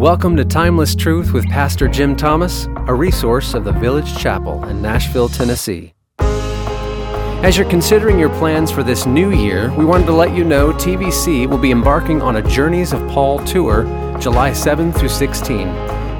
Welcome 0.00 0.34
to 0.38 0.46
Timeless 0.46 0.94
Truth 0.94 1.34
with 1.34 1.46
Pastor 1.50 1.86
Jim 1.86 2.16
Thomas, 2.16 2.68
a 2.86 2.94
resource 2.94 3.52
of 3.52 3.64
the 3.64 3.72
Village 3.72 4.16
Chapel 4.16 4.64
in 4.64 4.80
Nashville, 4.80 5.28
Tennessee. 5.28 5.92
As 6.20 7.58
you're 7.58 7.68
considering 7.68 8.18
your 8.18 8.30
plans 8.38 8.70
for 8.70 8.82
this 8.82 9.04
new 9.04 9.30
year, 9.30 9.70
we 9.74 9.84
wanted 9.84 10.06
to 10.06 10.14
let 10.14 10.34
you 10.34 10.42
know 10.42 10.72
TVC 10.72 11.46
will 11.46 11.58
be 11.58 11.70
embarking 11.70 12.22
on 12.22 12.36
a 12.36 12.42
Journeys 12.48 12.94
of 12.94 13.06
Paul 13.10 13.44
tour 13.44 13.84
July 14.18 14.54
7 14.54 14.90
through 14.90 15.10
16. 15.10 15.68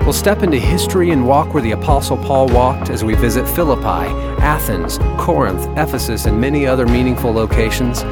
We'll 0.01 0.13
step 0.13 0.43
into 0.43 0.59
history 0.59 1.11
and 1.11 1.27
walk 1.27 1.55
where 1.55 1.63
the 1.63 1.71
Apostle 1.71 2.19
Paul 2.19 2.49
walked 2.49 2.91
as 2.91 3.03
we 3.03 3.15
visit 3.15 3.49
Philippi, 3.49 4.13
Athens, 4.43 4.99
Corinth, 5.19 5.67
Ephesus, 5.79 6.27
and 6.27 6.39
many 6.39 6.67
other 6.67 6.87
meaningful 6.87 7.33
locations. 7.33 8.03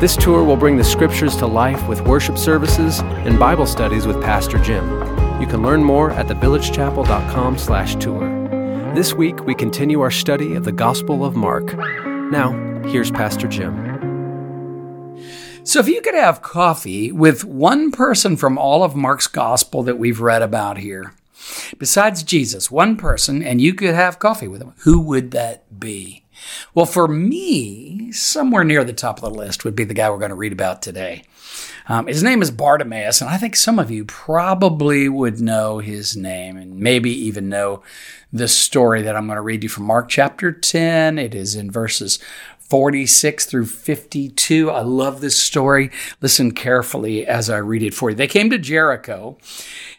This 0.00 0.16
tour 0.16 0.42
will 0.42 0.56
bring 0.56 0.76
the 0.76 0.82
scriptures 0.82 1.36
to 1.36 1.46
life 1.46 1.86
with 1.86 2.00
worship 2.00 2.36
services 2.36 2.98
and 2.98 3.38
Bible 3.38 3.66
studies 3.66 4.04
with 4.04 4.20
Pastor 4.20 4.58
Jim. 4.58 5.11
You 5.42 5.48
can 5.48 5.62
learn 5.64 5.82
more 5.82 6.12
at 6.12 6.28
thevillagechapel.com 6.28 7.58
slash 7.58 7.96
tour. 7.96 8.94
This 8.94 9.12
week 9.12 9.44
we 9.44 9.56
continue 9.56 10.00
our 10.00 10.10
study 10.12 10.54
of 10.54 10.64
the 10.64 10.70
Gospel 10.70 11.24
of 11.24 11.34
Mark. 11.34 11.76
Now, 11.76 12.52
here's 12.86 13.10
Pastor 13.10 13.48
Jim. 13.48 13.74
So, 15.64 15.80
if 15.80 15.88
you 15.88 16.00
could 16.00 16.14
have 16.14 16.42
coffee 16.42 17.10
with 17.10 17.44
one 17.44 17.90
person 17.90 18.36
from 18.36 18.56
all 18.56 18.84
of 18.84 18.94
Mark's 18.94 19.26
gospel 19.26 19.82
that 19.82 19.98
we've 19.98 20.20
read 20.20 20.42
about 20.42 20.78
here, 20.78 21.12
besides 21.76 22.22
Jesus, 22.22 22.70
one 22.70 22.96
person, 22.96 23.42
and 23.42 23.60
you 23.60 23.74
could 23.74 23.96
have 23.96 24.20
coffee 24.20 24.46
with 24.46 24.62
him, 24.62 24.74
who 24.84 25.00
would 25.00 25.32
that 25.32 25.80
be? 25.80 26.24
Well, 26.72 26.86
for 26.86 27.08
me, 27.08 28.12
somewhere 28.12 28.62
near 28.62 28.84
the 28.84 28.92
top 28.92 29.20
of 29.20 29.32
the 29.32 29.36
list 29.36 29.64
would 29.64 29.74
be 29.74 29.82
the 29.82 29.92
guy 29.92 30.08
we're 30.08 30.18
going 30.18 30.28
to 30.28 30.36
read 30.36 30.52
about 30.52 30.82
today. 30.82 31.24
Um, 31.88 32.06
his 32.06 32.22
name 32.22 32.42
is 32.42 32.50
Bartimaeus, 32.50 33.20
and 33.20 33.28
I 33.28 33.38
think 33.38 33.56
some 33.56 33.78
of 33.78 33.90
you 33.90 34.04
probably 34.04 35.08
would 35.08 35.40
know 35.40 35.78
his 35.78 36.16
name 36.16 36.56
and 36.56 36.78
maybe 36.78 37.10
even 37.10 37.48
know 37.48 37.82
the 38.32 38.48
story 38.48 39.02
that 39.02 39.16
I'm 39.16 39.26
going 39.26 39.36
to 39.36 39.42
read 39.42 39.62
you 39.62 39.68
from 39.68 39.84
Mark 39.84 40.08
chapter 40.08 40.52
10. 40.52 41.18
It 41.18 41.34
is 41.34 41.54
in 41.54 41.70
verses 41.70 42.18
46 42.60 43.46
through 43.46 43.66
52. 43.66 44.70
I 44.70 44.80
love 44.80 45.20
this 45.20 45.38
story. 45.38 45.90
Listen 46.20 46.52
carefully 46.52 47.26
as 47.26 47.50
I 47.50 47.58
read 47.58 47.82
it 47.82 47.94
for 47.94 48.10
you. 48.10 48.16
They 48.16 48.28
came 48.28 48.48
to 48.50 48.58
Jericho, 48.58 49.36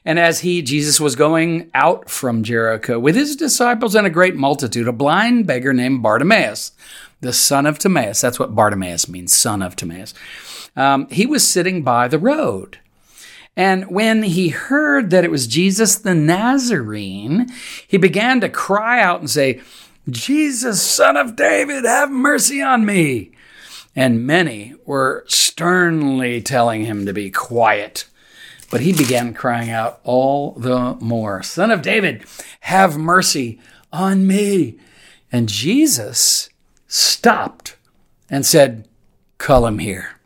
and 0.05 0.17
as 0.17 0.39
he, 0.39 0.61
Jesus, 0.61 0.99
was 0.99 1.15
going 1.15 1.69
out 1.73 2.09
from 2.09 2.43
Jericho 2.43 2.97
with 2.97 3.15
his 3.15 3.35
disciples 3.35 3.93
and 3.93 4.07
a 4.07 4.09
great 4.09 4.35
multitude, 4.35 4.87
a 4.87 4.93
blind 4.93 5.45
beggar 5.45 5.73
named 5.73 6.01
Bartimaeus, 6.01 6.71
the 7.21 7.33
son 7.33 7.65
of 7.65 7.77
Timaeus, 7.77 8.21
that's 8.21 8.39
what 8.39 8.55
Bartimaeus 8.55 9.07
means, 9.07 9.33
son 9.33 9.61
of 9.61 9.75
Timaeus, 9.75 10.13
um, 10.75 11.07
he 11.09 11.25
was 11.25 11.47
sitting 11.47 11.83
by 11.83 12.07
the 12.07 12.19
road. 12.19 12.79
And 13.55 13.91
when 13.91 14.23
he 14.23 14.49
heard 14.49 15.11
that 15.11 15.23
it 15.23 15.31
was 15.31 15.45
Jesus 15.45 15.95
the 15.95 16.15
Nazarene, 16.15 17.47
he 17.87 17.97
began 17.97 18.41
to 18.41 18.49
cry 18.49 18.99
out 18.99 19.19
and 19.19 19.29
say, 19.29 19.61
Jesus, 20.09 20.81
son 20.81 21.15
of 21.15 21.35
David, 21.35 21.85
have 21.85 22.09
mercy 22.09 22.61
on 22.61 22.85
me. 22.85 23.31
And 23.95 24.25
many 24.25 24.73
were 24.85 25.23
sternly 25.27 26.41
telling 26.41 26.85
him 26.85 27.05
to 27.05 27.13
be 27.13 27.29
quiet. 27.29 28.05
But 28.71 28.81
he 28.81 28.91
began 28.91 29.35
crying 29.35 29.69
out 29.69 29.99
all 30.03 30.53
the 30.53 30.95
more, 30.99 31.43
Son 31.43 31.69
of 31.69 31.83
David, 31.83 32.25
have 32.61 32.97
mercy 32.97 33.59
on 33.91 34.25
me. 34.25 34.79
And 35.31 35.47
Jesus 35.47 36.49
stopped 36.87 37.75
and 38.31 38.43
said, 38.43 38.87
Call 39.37 39.67
him 39.67 39.77
here. 39.77 40.19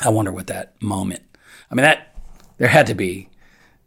I 0.00 0.08
wonder 0.08 0.32
what 0.32 0.46
that 0.48 0.80
moment, 0.82 1.22
I 1.70 1.74
mean, 1.74 1.84
that 1.84 2.14
there 2.58 2.68
had 2.68 2.86
to 2.86 2.94
be 2.94 3.28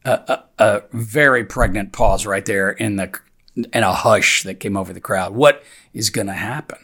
a, 0.06 0.12
a, 0.60 0.64
a 0.64 0.82
very 0.92 1.44
pregnant 1.46 1.92
pause 1.92 2.26
right 2.26 2.46
there 2.46 2.70
in 2.70 2.96
the 2.98 3.20
and 3.56 3.86
a 3.86 3.94
hush 3.94 4.44
that 4.44 4.60
came 4.60 4.76
over 4.76 4.94
the 4.94 5.00
crowd. 5.00 5.34
What 5.34 5.64
is 5.94 6.10
going 6.10 6.28
to 6.28 6.34
happen? 6.34 6.80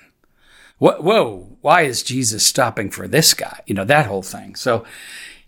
What, 0.78 1.04
whoa, 1.04 1.58
why 1.62 1.82
is 1.82 2.04
Jesus 2.04 2.46
stopping 2.46 2.92
for 2.92 3.08
this 3.08 3.34
guy? 3.34 3.62
You 3.66 3.74
know, 3.74 3.86
that 3.86 4.06
whole 4.06 4.22
thing. 4.22 4.56
So 4.56 4.86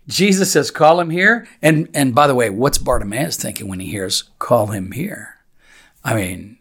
Jesus 0.08 0.52
says, 0.52 0.70
call 0.70 1.00
him 1.00 1.10
here. 1.10 1.46
And, 1.62 1.88
and 1.94 2.14
by 2.14 2.26
the 2.26 2.34
way, 2.34 2.50
what's 2.50 2.78
Bartimaeus 2.78 3.36
thinking 3.36 3.68
when 3.68 3.80
he 3.80 3.86
hears, 3.86 4.24
call 4.38 4.68
him 4.68 4.92
here? 4.92 5.36
I 6.04 6.14
mean, 6.14 6.58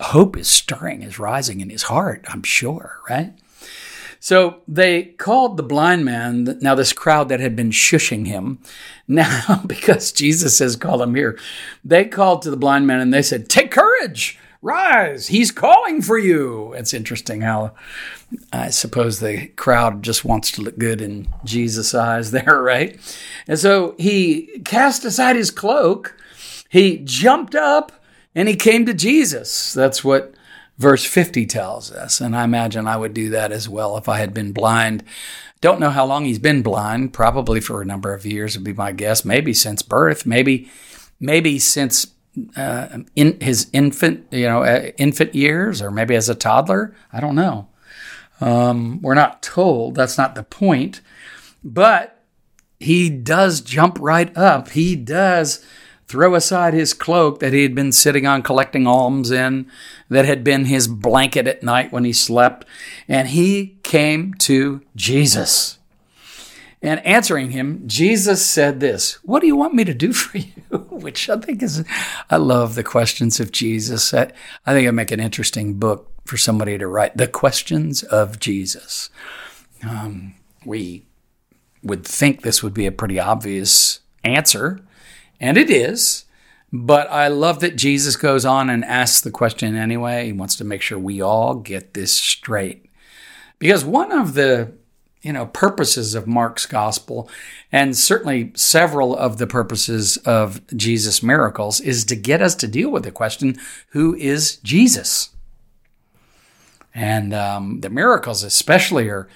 hope 0.00 0.36
is 0.36 0.48
stirring, 0.48 1.02
is 1.02 1.18
rising 1.18 1.60
in 1.60 1.70
his 1.70 1.84
heart, 1.84 2.24
I'm 2.28 2.44
sure, 2.44 3.00
right? 3.08 3.34
So 4.22 4.60
they 4.68 5.02
called 5.02 5.56
the 5.56 5.62
blind 5.62 6.04
man, 6.04 6.58
now 6.60 6.74
this 6.74 6.92
crowd 6.92 7.30
that 7.30 7.40
had 7.40 7.56
been 7.56 7.70
shushing 7.70 8.26
him, 8.26 8.58
now 9.08 9.62
because 9.66 10.12
Jesus 10.12 10.56
says, 10.56 10.76
call 10.76 11.02
him 11.02 11.14
here, 11.14 11.38
they 11.84 12.04
called 12.04 12.42
to 12.42 12.50
the 12.50 12.56
blind 12.56 12.86
man 12.86 13.00
and 13.00 13.12
they 13.12 13.22
said, 13.22 13.48
take 13.48 13.70
courage, 13.70 14.38
rise, 14.60 15.28
he's 15.28 15.50
calling 15.50 16.02
for 16.02 16.18
you. 16.18 16.74
It's 16.74 16.92
interesting 16.92 17.40
how 17.40 17.72
I 18.52 18.68
suppose 18.68 19.18
the 19.18 19.48
crowd 19.48 20.02
just 20.02 20.24
wants 20.24 20.50
to 20.52 20.62
look 20.62 20.78
good 20.78 21.00
in 21.00 21.26
Jesus' 21.44 21.94
eyes 21.94 22.30
there, 22.32 22.62
right? 22.62 23.00
And 23.48 23.58
so 23.58 23.94
he 23.98 24.60
cast 24.66 25.04
aside 25.04 25.36
his 25.36 25.50
cloak, 25.50 26.14
he 26.68 26.98
jumped 26.98 27.54
up, 27.54 27.92
and 28.34 28.48
he 28.48 28.54
came 28.54 28.84
to 28.84 28.94
Jesus. 28.94 29.72
That's 29.72 30.04
what 30.04 30.34
verse 30.80 31.04
50 31.04 31.44
tells 31.44 31.92
us. 31.92 32.22
And 32.22 32.34
I 32.34 32.42
imagine 32.42 32.88
I 32.88 32.96
would 32.96 33.12
do 33.12 33.28
that 33.30 33.52
as 33.52 33.68
well 33.68 33.98
if 33.98 34.08
I 34.08 34.18
had 34.18 34.32
been 34.32 34.52
blind. 34.52 35.04
Don't 35.60 35.78
know 35.78 35.90
how 35.90 36.06
long 36.06 36.24
he's 36.24 36.38
been 36.38 36.62
blind, 36.62 37.12
probably 37.12 37.60
for 37.60 37.82
a 37.82 37.84
number 37.84 38.14
of 38.14 38.24
years 38.24 38.56
would 38.56 38.64
be 38.64 38.72
my 38.72 38.90
guess. 38.90 39.22
Maybe 39.22 39.52
since 39.52 39.82
birth, 39.82 40.24
maybe, 40.24 40.70
maybe 41.20 41.58
since 41.58 42.14
uh, 42.56 43.00
in 43.14 43.38
his 43.42 43.68
infant, 43.74 44.26
you 44.30 44.48
know, 44.48 44.62
uh, 44.62 44.90
infant 44.96 45.34
years, 45.34 45.82
or 45.82 45.90
maybe 45.90 46.16
as 46.16 46.30
a 46.30 46.34
toddler. 46.34 46.96
I 47.12 47.20
don't 47.20 47.34
know. 47.34 47.68
Um, 48.40 49.02
we're 49.02 49.14
not 49.14 49.42
told. 49.42 49.96
That's 49.96 50.16
not 50.16 50.34
the 50.34 50.42
point. 50.42 51.02
But 51.62 52.24
he 52.78 53.10
does 53.10 53.60
jump 53.60 53.98
right 54.00 54.34
up. 54.34 54.70
He 54.70 54.96
does 54.96 55.62
throw 56.10 56.34
aside 56.34 56.74
his 56.74 56.92
cloak 56.92 57.38
that 57.38 57.52
he 57.52 57.62
had 57.62 57.72
been 57.72 57.92
sitting 57.92 58.26
on 58.26 58.42
collecting 58.42 58.84
alms 58.84 59.30
in, 59.30 59.70
that 60.08 60.24
had 60.24 60.42
been 60.42 60.64
his 60.64 60.88
blanket 60.88 61.46
at 61.46 61.62
night 61.62 61.92
when 61.92 62.04
he 62.04 62.12
slept, 62.12 62.66
and 63.06 63.28
he 63.28 63.78
came 63.84 64.34
to 64.34 64.82
Jesus. 64.96 65.78
And 66.82 66.98
answering 67.06 67.52
him, 67.52 67.84
Jesus 67.86 68.44
said 68.44 68.80
this 68.80 69.20
What 69.22 69.40
do 69.40 69.46
you 69.46 69.54
want 69.54 69.74
me 69.74 69.84
to 69.84 69.94
do 69.94 70.12
for 70.12 70.38
you? 70.38 70.50
Which 70.90 71.30
I 71.30 71.36
think 71.36 71.62
is, 71.62 71.84
I 72.28 72.38
love 72.38 72.74
the 72.74 72.82
questions 72.82 73.38
of 73.38 73.52
Jesus. 73.52 74.12
I, 74.12 74.32
I 74.66 74.72
think 74.72 74.88
I 74.88 74.90
make 74.90 75.12
an 75.12 75.20
interesting 75.20 75.74
book 75.74 76.10
for 76.24 76.36
somebody 76.36 76.76
to 76.76 76.88
write 76.88 77.16
The 77.16 77.28
Questions 77.28 78.02
of 78.02 78.40
Jesus. 78.40 79.10
Um, 79.88 80.34
we 80.66 81.06
would 81.84 82.04
think 82.04 82.42
this 82.42 82.64
would 82.64 82.74
be 82.74 82.86
a 82.86 82.92
pretty 82.92 83.20
obvious 83.20 84.00
answer 84.24 84.80
and 85.40 85.56
it 85.56 85.70
is. 85.70 86.24
But 86.72 87.10
I 87.10 87.28
love 87.28 87.60
that 87.60 87.76
Jesus 87.76 88.14
goes 88.14 88.44
on 88.44 88.70
and 88.70 88.84
asks 88.84 89.20
the 89.20 89.30
question 89.30 89.74
anyway. 89.74 90.26
He 90.26 90.32
wants 90.32 90.54
to 90.56 90.64
make 90.64 90.82
sure 90.82 90.98
we 90.98 91.20
all 91.20 91.56
get 91.56 91.94
this 91.94 92.12
straight. 92.12 92.86
Because 93.58 93.84
one 93.84 94.12
of 94.12 94.34
the 94.34 94.72
you 95.22 95.32
know 95.32 95.46
purposes 95.46 96.14
of 96.14 96.26
Mark's 96.26 96.64
gospel 96.66 97.28
and 97.70 97.96
certainly 97.96 98.52
several 98.54 99.16
of 99.16 99.36
the 99.36 99.46
purposes 99.46 100.16
of 100.18 100.66
Jesus 100.76 101.22
miracles 101.22 101.80
is 101.80 102.04
to 102.06 102.16
get 102.16 102.40
us 102.40 102.54
to 102.56 102.68
deal 102.68 102.90
with 102.90 103.04
the 103.04 103.10
question 103.10 103.58
who 103.88 104.14
is 104.14 104.56
Jesus? 104.56 105.30
And 106.94 107.34
um, 107.34 107.80
the 107.80 107.90
miracles 107.90 108.42
especially 108.42 109.08
are 109.08 109.28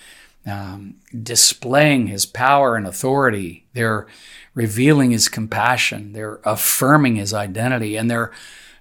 um, 0.47 0.97
displaying 1.22 2.09
his 2.09 2.26
power 2.26 2.76
and 2.76 2.86
authority. 2.86 3.65
They're 3.75 4.06
revealing 4.54 5.10
his 5.10 5.28
compassion. 5.28 6.12
They're 6.12 6.41
affirming 6.45 7.16
his 7.16 7.34
identity, 7.34 7.97
and 7.97 8.10
they're 8.10 8.33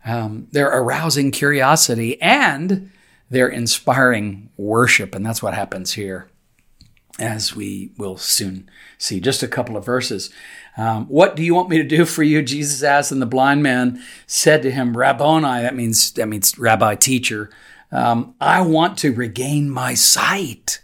um, 0.05 0.47
they're 0.51 0.71
arousing 0.71 1.31
curiosity 1.31 2.21
and 2.21 2.91
they're 3.29 3.47
inspiring 3.47 4.49
worship. 4.57 5.15
And 5.15 5.25
that's 5.25 5.41
what 5.41 5.53
happens 5.53 5.93
here, 5.93 6.29
as 7.19 7.55
we 7.55 7.91
will 7.97 8.17
soon 8.17 8.69
see. 8.97 9.19
Just 9.19 9.43
a 9.43 9.47
couple 9.47 9.77
of 9.77 9.85
verses. 9.85 10.29
Um, 10.75 11.05
what 11.05 11.35
do 11.35 11.43
you 11.43 11.55
want 11.55 11.69
me 11.69 11.77
to 11.77 11.83
do 11.83 12.05
for 12.05 12.23
you? 12.23 12.41
Jesus 12.41 12.83
asked, 12.83 13.11
and 13.11 13.21
the 13.21 13.25
blind 13.27 13.63
man 13.63 14.03
said 14.27 14.61
to 14.63 14.71
him, 14.71 14.97
Rabboni. 14.97 15.61
That 15.61 15.75
means 15.75 16.11
that 16.13 16.27
means 16.27 16.57
rabbi 16.57 16.95
teacher. 16.95 17.49
Um, 17.91 18.35
I 18.41 18.61
want 18.61 18.97
to 18.99 19.13
regain 19.13 19.69
my 19.69 19.93
sight. 19.93 20.81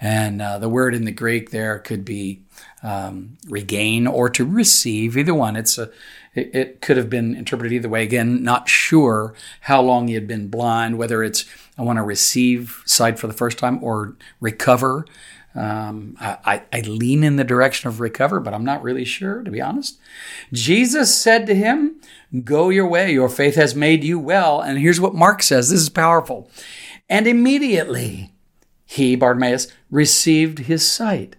And 0.00 0.42
uh, 0.42 0.58
the 0.58 0.68
word 0.68 0.94
in 0.94 1.06
the 1.06 1.12
Greek 1.12 1.50
there 1.50 1.78
could 1.78 2.04
be 2.04 2.42
um, 2.84 3.38
regain 3.48 4.06
or 4.06 4.28
to 4.28 4.44
receive, 4.44 5.16
either 5.16 5.34
one. 5.34 5.56
It's 5.56 5.78
a, 5.78 5.90
it, 6.34 6.54
it, 6.54 6.80
could 6.82 6.98
have 6.98 7.08
been 7.08 7.34
interpreted 7.34 7.72
either 7.72 7.88
way. 7.88 8.02
Again, 8.02 8.44
not 8.44 8.68
sure 8.68 9.34
how 9.62 9.80
long 9.80 10.06
he 10.06 10.14
had 10.14 10.28
been 10.28 10.48
blind, 10.48 10.98
whether 10.98 11.24
it's 11.24 11.46
I 11.78 11.82
want 11.82 11.96
to 11.96 12.02
receive 12.02 12.82
sight 12.84 13.18
for 13.18 13.26
the 13.26 13.32
first 13.32 13.58
time 13.58 13.82
or 13.82 14.16
recover 14.40 15.06
Um, 15.56 16.16
I, 16.20 16.62
I 16.72 16.80
lean 16.80 17.22
in 17.22 17.36
the 17.36 17.44
direction 17.44 17.88
of 17.88 18.00
recover, 18.00 18.40
but 18.40 18.52
I'm 18.52 18.64
not 18.64 18.82
really 18.82 19.04
sure, 19.04 19.42
to 19.42 19.50
be 19.50 19.60
honest. 19.60 19.98
Jesus 20.52 21.16
said 21.16 21.46
to 21.46 21.54
him, 21.54 22.00
Go 22.42 22.70
your 22.70 22.88
way, 22.88 23.12
your 23.12 23.28
faith 23.28 23.54
has 23.54 23.76
made 23.76 24.02
you 24.02 24.18
well. 24.18 24.60
And 24.60 24.78
here's 24.78 25.00
what 25.00 25.14
Mark 25.14 25.42
says 25.42 25.70
this 25.70 25.80
is 25.80 25.88
powerful. 25.88 26.50
And 27.08 27.26
immediately 27.28 28.32
he, 28.84 29.14
Bartimaeus, 29.14 29.68
received 29.90 30.60
his 30.60 30.90
sight 30.90 31.36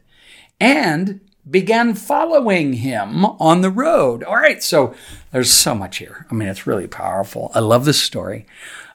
and 0.59 1.19
began 1.49 1.93
following 1.93 2.73
him 2.73 3.25
on 3.25 3.61
the 3.61 3.69
road. 3.69 4.23
All 4.23 4.35
right, 4.35 4.63
so 4.63 4.95
there's 5.31 5.51
so 5.51 5.75
much 5.75 5.97
here. 5.97 6.25
I 6.29 6.33
mean, 6.33 6.47
it's 6.47 6.67
really 6.67 6.87
powerful. 6.87 7.51
I 7.53 7.59
love 7.59 7.85
this 7.85 8.01
story. 8.01 8.45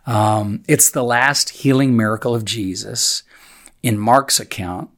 Um, 0.06 0.62
it's 0.66 0.90
the 0.90 1.04
last 1.04 1.50
healing 1.50 1.96
miracle 1.96 2.34
of 2.34 2.44
Jesus 2.44 3.22
in 3.82 3.98
Mark's 3.98 4.40
account 4.40 4.90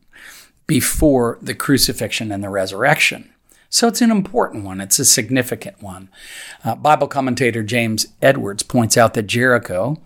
before 0.67 1.39
the 1.43 1.55
crucifixion 1.55 2.33
and 2.33 2.43
the 2.43 2.49
resurrection. 2.49 3.29
So 3.69 3.89
it's 3.89 4.03
an 4.03 4.11
important 4.11 4.65
one. 4.65 4.81
It's 4.81 4.99
a 4.99 5.05
significant 5.05 5.83
one. 5.83 6.11
Uh, 6.63 6.75
Bible 6.75 7.09
commentator 7.09 7.63
James 7.63 8.07
Edwards 8.21 8.63
points 8.63 8.99
out 8.99 9.15
that 9.15 9.23
Jericho, 9.23 9.99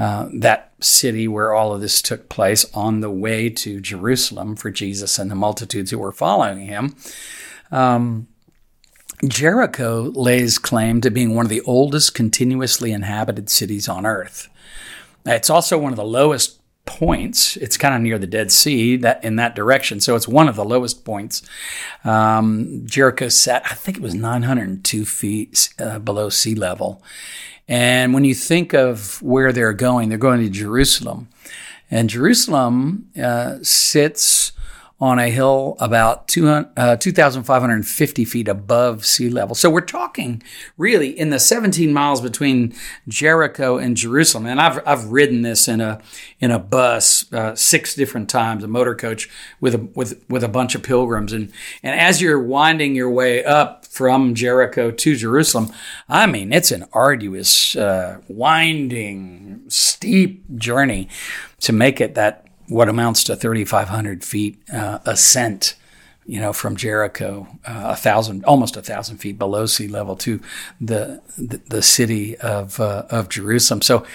uh, 0.00 0.30
that 0.32 0.72
city 0.80 1.28
where 1.28 1.52
all 1.52 1.74
of 1.74 1.82
this 1.82 2.00
took 2.00 2.30
place 2.30 2.64
on 2.72 3.00
the 3.00 3.10
way 3.10 3.50
to 3.50 3.80
Jerusalem 3.80 4.56
for 4.56 4.70
Jesus 4.70 5.18
and 5.18 5.30
the 5.30 5.34
multitudes 5.34 5.90
who 5.90 5.98
were 5.98 6.10
following 6.10 6.60
him, 6.60 6.96
um, 7.70 8.26
Jericho 9.28 10.10
lays 10.14 10.58
claim 10.58 11.02
to 11.02 11.10
being 11.10 11.34
one 11.34 11.44
of 11.44 11.50
the 11.50 11.60
oldest 11.62 12.14
continuously 12.14 12.92
inhabited 12.92 13.50
cities 13.50 13.88
on 13.88 14.06
earth. 14.06 14.48
It's 15.26 15.50
also 15.50 15.76
one 15.76 15.92
of 15.92 15.98
the 15.98 16.04
lowest 16.04 16.60
points. 16.86 17.58
It's 17.58 17.76
kind 17.76 17.94
of 17.94 18.00
near 18.00 18.18
the 18.18 18.26
Dead 18.26 18.50
Sea 18.50 18.96
that 18.96 19.22
in 19.22 19.36
that 19.36 19.54
direction, 19.54 20.00
so 20.00 20.16
it's 20.16 20.26
one 20.26 20.48
of 20.48 20.56
the 20.56 20.64
lowest 20.64 21.04
points. 21.04 21.42
Um, 22.04 22.86
Jericho 22.86 23.28
sat, 23.28 23.62
I 23.70 23.74
think 23.74 23.98
it 23.98 24.02
was 24.02 24.14
902 24.14 25.04
feet 25.04 25.74
uh, 25.78 25.98
below 25.98 26.30
sea 26.30 26.54
level. 26.54 27.02
And 27.70 28.12
when 28.12 28.24
you 28.24 28.34
think 28.34 28.74
of 28.74 29.22
where 29.22 29.52
they're 29.52 29.72
going, 29.72 30.08
they're 30.08 30.18
going 30.18 30.40
to 30.40 30.50
Jerusalem, 30.50 31.28
and 31.88 32.10
Jerusalem 32.10 33.08
uh, 33.16 33.58
sits 33.62 34.50
on 35.00 35.18
a 35.18 35.30
hill 35.30 35.76
about 35.80 36.28
2,550 36.28 38.22
uh, 38.22 38.26
feet 38.26 38.48
above 38.48 39.06
sea 39.06 39.30
level. 39.30 39.54
So 39.54 39.70
we're 39.70 39.80
talking 39.80 40.42
really 40.76 41.18
in 41.18 41.30
the 41.30 41.38
17 41.38 41.90
miles 41.90 42.20
between 42.20 42.74
Jericho 43.08 43.78
and 43.78 43.96
Jerusalem. 43.96 44.44
And 44.44 44.60
I've, 44.60 44.86
I've 44.86 45.06
ridden 45.06 45.40
this 45.40 45.68
in 45.68 45.80
a, 45.80 46.02
in 46.38 46.50
a 46.50 46.58
bus 46.58 47.32
uh, 47.32 47.54
six 47.54 47.94
different 47.94 48.28
times, 48.28 48.62
a 48.62 48.68
motor 48.68 48.94
coach 48.94 49.30
with 49.58 49.74
a, 49.74 49.78
with, 49.78 50.22
with 50.28 50.44
a 50.44 50.48
bunch 50.48 50.74
of 50.74 50.82
pilgrims. 50.82 51.32
And, 51.32 51.50
and 51.82 51.98
as 51.98 52.20
you're 52.20 52.38
winding 52.38 52.94
your 52.94 53.10
way 53.10 53.42
up 53.42 53.86
from 53.86 54.34
Jericho 54.34 54.90
to 54.90 55.16
Jerusalem, 55.16 55.72
I 56.10 56.26
mean, 56.26 56.52
it's 56.52 56.70
an 56.70 56.84
arduous, 56.92 57.74
uh, 57.74 58.18
winding, 58.28 59.62
steep 59.68 60.44
journey 60.58 61.08
to 61.60 61.72
make 61.72 62.02
it 62.02 62.14
that 62.16 62.49
what 62.70 62.88
amounts 62.88 63.24
to 63.24 63.34
3,500 63.34 64.24
feet 64.24 64.62
uh, 64.72 65.00
ascent, 65.04 65.74
you 66.24 66.40
know, 66.40 66.52
from 66.52 66.76
Jericho, 66.76 67.48
uh, 67.66 67.88
a 67.88 67.96
thousand, 67.96 68.44
almost 68.44 68.76
a 68.76 68.82
thousand 68.82 69.18
feet 69.18 69.38
below 69.38 69.66
sea 69.66 69.88
level 69.88 70.14
to 70.16 70.40
the 70.80 71.20
the, 71.36 71.60
the 71.68 71.82
city 71.82 72.36
of 72.38 72.78
uh, 72.78 73.06
of 73.10 73.28
Jerusalem. 73.28 73.82
So, 73.82 74.06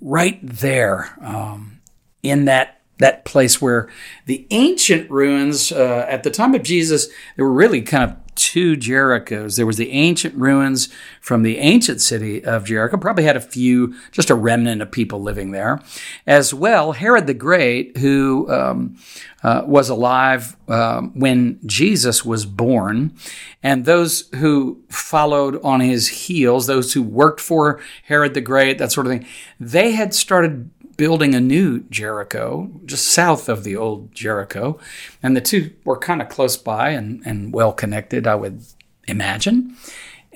right 0.00 0.38
there, 0.42 1.18
um, 1.20 1.80
in 2.22 2.44
that 2.44 2.80
that 2.98 3.24
place 3.24 3.60
where 3.60 3.88
the 4.26 4.46
ancient 4.50 5.10
ruins 5.10 5.72
uh, 5.72 6.06
at 6.08 6.22
the 6.22 6.30
time 6.30 6.54
of 6.54 6.62
Jesus, 6.62 7.08
they 7.36 7.42
were 7.42 7.52
really 7.52 7.82
kind 7.82 8.04
of 8.04 8.16
two 8.46 8.76
Jerichos. 8.76 9.56
There 9.56 9.66
was 9.66 9.76
the 9.76 9.90
ancient 9.90 10.36
ruins 10.36 10.88
from 11.20 11.42
the 11.42 11.58
ancient 11.58 12.00
city 12.00 12.44
of 12.44 12.64
Jericho, 12.64 12.96
probably 12.96 13.24
had 13.24 13.36
a 13.36 13.40
few, 13.40 13.96
just 14.12 14.30
a 14.30 14.36
remnant 14.36 14.80
of 14.80 14.92
people 14.92 15.20
living 15.20 15.50
there. 15.50 15.82
As 16.28 16.54
well, 16.54 16.92
Herod 16.92 17.26
the 17.26 17.34
Great, 17.34 17.96
who 17.96 18.48
um, 18.48 18.98
uh, 19.42 19.62
was 19.66 19.88
alive 19.88 20.56
um, 20.68 21.10
when 21.18 21.58
Jesus 21.66 22.24
was 22.24 22.46
born, 22.46 23.16
and 23.64 23.84
those 23.84 24.28
who 24.36 24.80
followed 24.90 25.60
on 25.64 25.80
his 25.80 26.06
heels, 26.06 26.68
those 26.68 26.92
who 26.92 27.02
worked 27.02 27.40
for 27.40 27.80
Herod 28.04 28.34
the 28.34 28.40
Great, 28.40 28.78
that 28.78 28.92
sort 28.92 29.08
of 29.08 29.12
thing, 29.12 29.26
they 29.58 29.90
had 29.90 30.14
started 30.14 30.70
building 30.96 31.34
a 31.34 31.40
new 31.40 31.80
Jericho 31.90 32.70
just 32.84 33.06
south 33.06 33.48
of 33.48 33.64
the 33.64 33.76
old 33.76 34.14
Jericho. 34.14 34.78
And 35.22 35.36
the 35.36 35.40
two 35.40 35.72
were 35.84 35.98
kind 35.98 36.22
of 36.22 36.28
close 36.28 36.56
by 36.56 36.90
and, 36.90 37.22
and 37.26 37.52
well 37.52 37.72
connected, 37.72 38.26
I 38.26 38.34
would 38.34 38.62
imagine. 39.06 39.76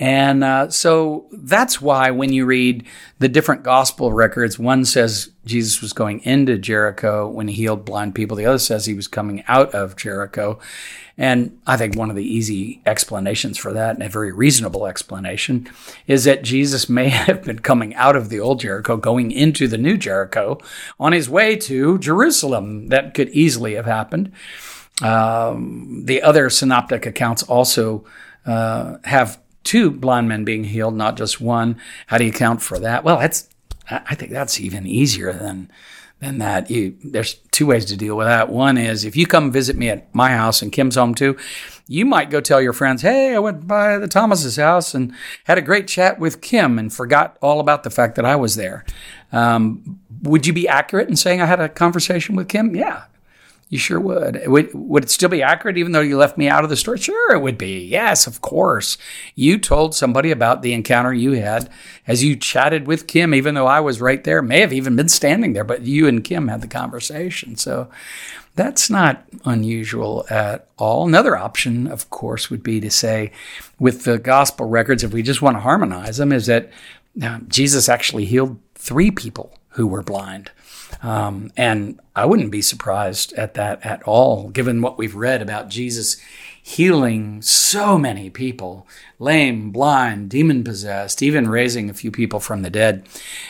And 0.00 0.42
uh, 0.42 0.70
so 0.70 1.26
that's 1.30 1.78
why 1.78 2.10
when 2.10 2.32
you 2.32 2.46
read 2.46 2.86
the 3.18 3.28
different 3.28 3.62
gospel 3.62 4.14
records, 4.14 4.58
one 4.58 4.86
says 4.86 5.30
Jesus 5.44 5.82
was 5.82 5.92
going 5.92 6.20
into 6.20 6.56
Jericho 6.56 7.28
when 7.28 7.48
he 7.48 7.54
healed 7.54 7.84
blind 7.84 8.14
people, 8.14 8.34
the 8.34 8.46
other 8.46 8.58
says 8.58 8.86
he 8.86 8.94
was 8.94 9.06
coming 9.06 9.44
out 9.46 9.74
of 9.74 9.96
Jericho. 9.96 10.58
And 11.18 11.58
I 11.66 11.76
think 11.76 11.96
one 11.96 12.08
of 12.08 12.16
the 12.16 12.24
easy 12.24 12.80
explanations 12.86 13.58
for 13.58 13.74
that, 13.74 13.94
and 13.94 14.02
a 14.02 14.08
very 14.08 14.32
reasonable 14.32 14.86
explanation, 14.86 15.68
is 16.06 16.24
that 16.24 16.42
Jesus 16.42 16.88
may 16.88 17.08
have 17.10 17.44
been 17.44 17.58
coming 17.58 17.94
out 17.94 18.16
of 18.16 18.30
the 18.30 18.40
old 18.40 18.60
Jericho, 18.60 18.96
going 18.96 19.30
into 19.30 19.68
the 19.68 19.76
new 19.76 19.98
Jericho 19.98 20.58
on 20.98 21.12
his 21.12 21.28
way 21.28 21.56
to 21.56 21.98
Jerusalem. 21.98 22.88
That 22.88 23.12
could 23.12 23.28
easily 23.30 23.74
have 23.74 23.84
happened. 23.84 24.32
Um, 25.02 26.06
the 26.06 26.22
other 26.22 26.48
synoptic 26.48 27.04
accounts 27.04 27.42
also 27.42 28.06
uh, 28.46 28.96
have 29.04 29.38
two 29.64 29.90
blind 29.90 30.28
men 30.28 30.44
being 30.44 30.64
healed, 30.64 30.94
not 30.94 31.16
just 31.16 31.40
one. 31.40 31.76
How 32.06 32.18
do 32.18 32.24
you 32.24 32.30
account 32.30 32.62
for 32.62 32.78
that? 32.78 33.04
Well, 33.04 33.18
that's 33.18 33.48
I 33.90 34.14
think 34.14 34.30
that's 34.30 34.60
even 34.60 34.86
easier 34.86 35.32
than 35.32 35.70
than 36.20 36.38
that. 36.38 36.70
You, 36.70 36.96
there's 37.02 37.34
two 37.50 37.66
ways 37.66 37.86
to 37.86 37.96
deal 37.96 38.16
with 38.16 38.26
that. 38.26 38.50
One 38.50 38.76
is 38.76 39.04
if 39.04 39.16
you 39.16 39.26
come 39.26 39.50
visit 39.50 39.76
me 39.76 39.88
at 39.88 40.14
my 40.14 40.30
house 40.30 40.60
and 40.62 40.70
Kim's 40.70 40.96
home 40.96 41.14
too, 41.14 41.36
you 41.88 42.04
might 42.04 42.30
go 42.30 42.40
tell 42.40 42.60
your 42.60 42.72
friends, 42.72 43.02
"Hey, 43.02 43.34
I 43.34 43.38
went 43.38 43.66
by 43.66 43.98
the 43.98 44.06
Thomas's 44.06 44.56
house 44.56 44.94
and 44.94 45.12
had 45.44 45.58
a 45.58 45.62
great 45.62 45.88
chat 45.88 46.18
with 46.18 46.40
Kim 46.40 46.78
and 46.78 46.92
forgot 46.92 47.36
all 47.40 47.58
about 47.58 47.82
the 47.82 47.90
fact 47.90 48.16
that 48.16 48.24
I 48.24 48.36
was 48.36 48.56
there." 48.56 48.84
Um, 49.32 49.98
would 50.22 50.46
you 50.46 50.52
be 50.52 50.68
accurate 50.68 51.08
in 51.08 51.16
saying 51.16 51.40
I 51.40 51.46
had 51.46 51.60
a 51.60 51.68
conversation 51.68 52.36
with 52.36 52.48
Kim? 52.48 52.76
Yeah, 52.76 53.04
you 53.70 53.78
sure 53.78 54.00
would. 54.00 54.42
would. 54.48 54.74
Would 54.74 55.04
it 55.04 55.10
still 55.10 55.28
be 55.28 55.44
accurate 55.44 55.78
even 55.78 55.92
though 55.92 56.00
you 56.00 56.18
left 56.18 56.36
me 56.36 56.48
out 56.48 56.64
of 56.64 56.70
the 56.70 56.76
story? 56.76 56.98
Sure, 56.98 57.34
it 57.34 57.40
would 57.40 57.56
be. 57.56 57.86
Yes, 57.86 58.26
of 58.26 58.40
course. 58.40 58.98
You 59.36 59.58
told 59.58 59.94
somebody 59.94 60.32
about 60.32 60.62
the 60.62 60.72
encounter 60.72 61.14
you 61.14 61.32
had 61.32 61.70
as 62.04 62.24
you 62.24 62.34
chatted 62.34 62.88
with 62.88 63.06
Kim, 63.06 63.32
even 63.32 63.54
though 63.54 63.68
I 63.68 63.78
was 63.78 64.00
right 64.00 64.22
there, 64.24 64.42
may 64.42 64.58
have 64.60 64.72
even 64.72 64.96
been 64.96 65.08
standing 65.08 65.52
there, 65.52 65.62
but 65.62 65.82
you 65.82 66.08
and 66.08 66.24
Kim 66.24 66.48
had 66.48 66.62
the 66.62 66.66
conversation. 66.66 67.54
So 67.54 67.88
that's 68.56 68.90
not 68.90 69.24
unusual 69.44 70.26
at 70.28 70.66
all. 70.76 71.06
Another 71.06 71.36
option, 71.36 71.86
of 71.86 72.10
course, 72.10 72.50
would 72.50 72.64
be 72.64 72.80
to 72.80 72.90
say 72.90 73.30
with 73.78 74.02
the 74.02 74.18
gospel 74.18 74.66
records, 74.66 75.04
if 75.04 75.12
we 75.12 75.22
just 75.22 75.42
want 75.42 75.56
to 75.56 75.60
harmonize 75.60 76.16
them, 76.16 76.32
is 76.32 76.46
that 76.46 76.72
uh, 77.22 77.38
Jesus 77.46 77.88
actually 77.88 78.24
healed 78.24 78.58
three 78.74 79.12
people 79.12 79.56
who 79.70 79.86
were 79.86 80.02
blind. 80.02 80.50
Um, 81.02 81.50
and 81.56 82.00
I 82.16 82.26
wouldn't 82.26 82.50
be 82.50 82.62
surprised 82.62 83.32
at 83.34 83.54
that 83.54 83.84
at 83.84 84.02
all, 84.02 84.48
given 84.50 84.82
what 84.82 84.98
we've 84.98 85.14
read 85.14 85.40
about 85.40 85.68
Jesus 85.68 86.16
healing 86.62 87.40
so 87.42 87.96
many 87.96 88.30
people 88.30 88.86
lame, 89.18 89.70
blind, 89.70 90.30
demon 90.30 90.62
possessed, 90.62 91.22
even 91.22 91.48
raising 91.48 91.88
a 91.88 91.94
few 91.94 92.10
people 92.10 92.40
from 92.40 92.62
the 92.62 92.70
dead, 92.70 93.06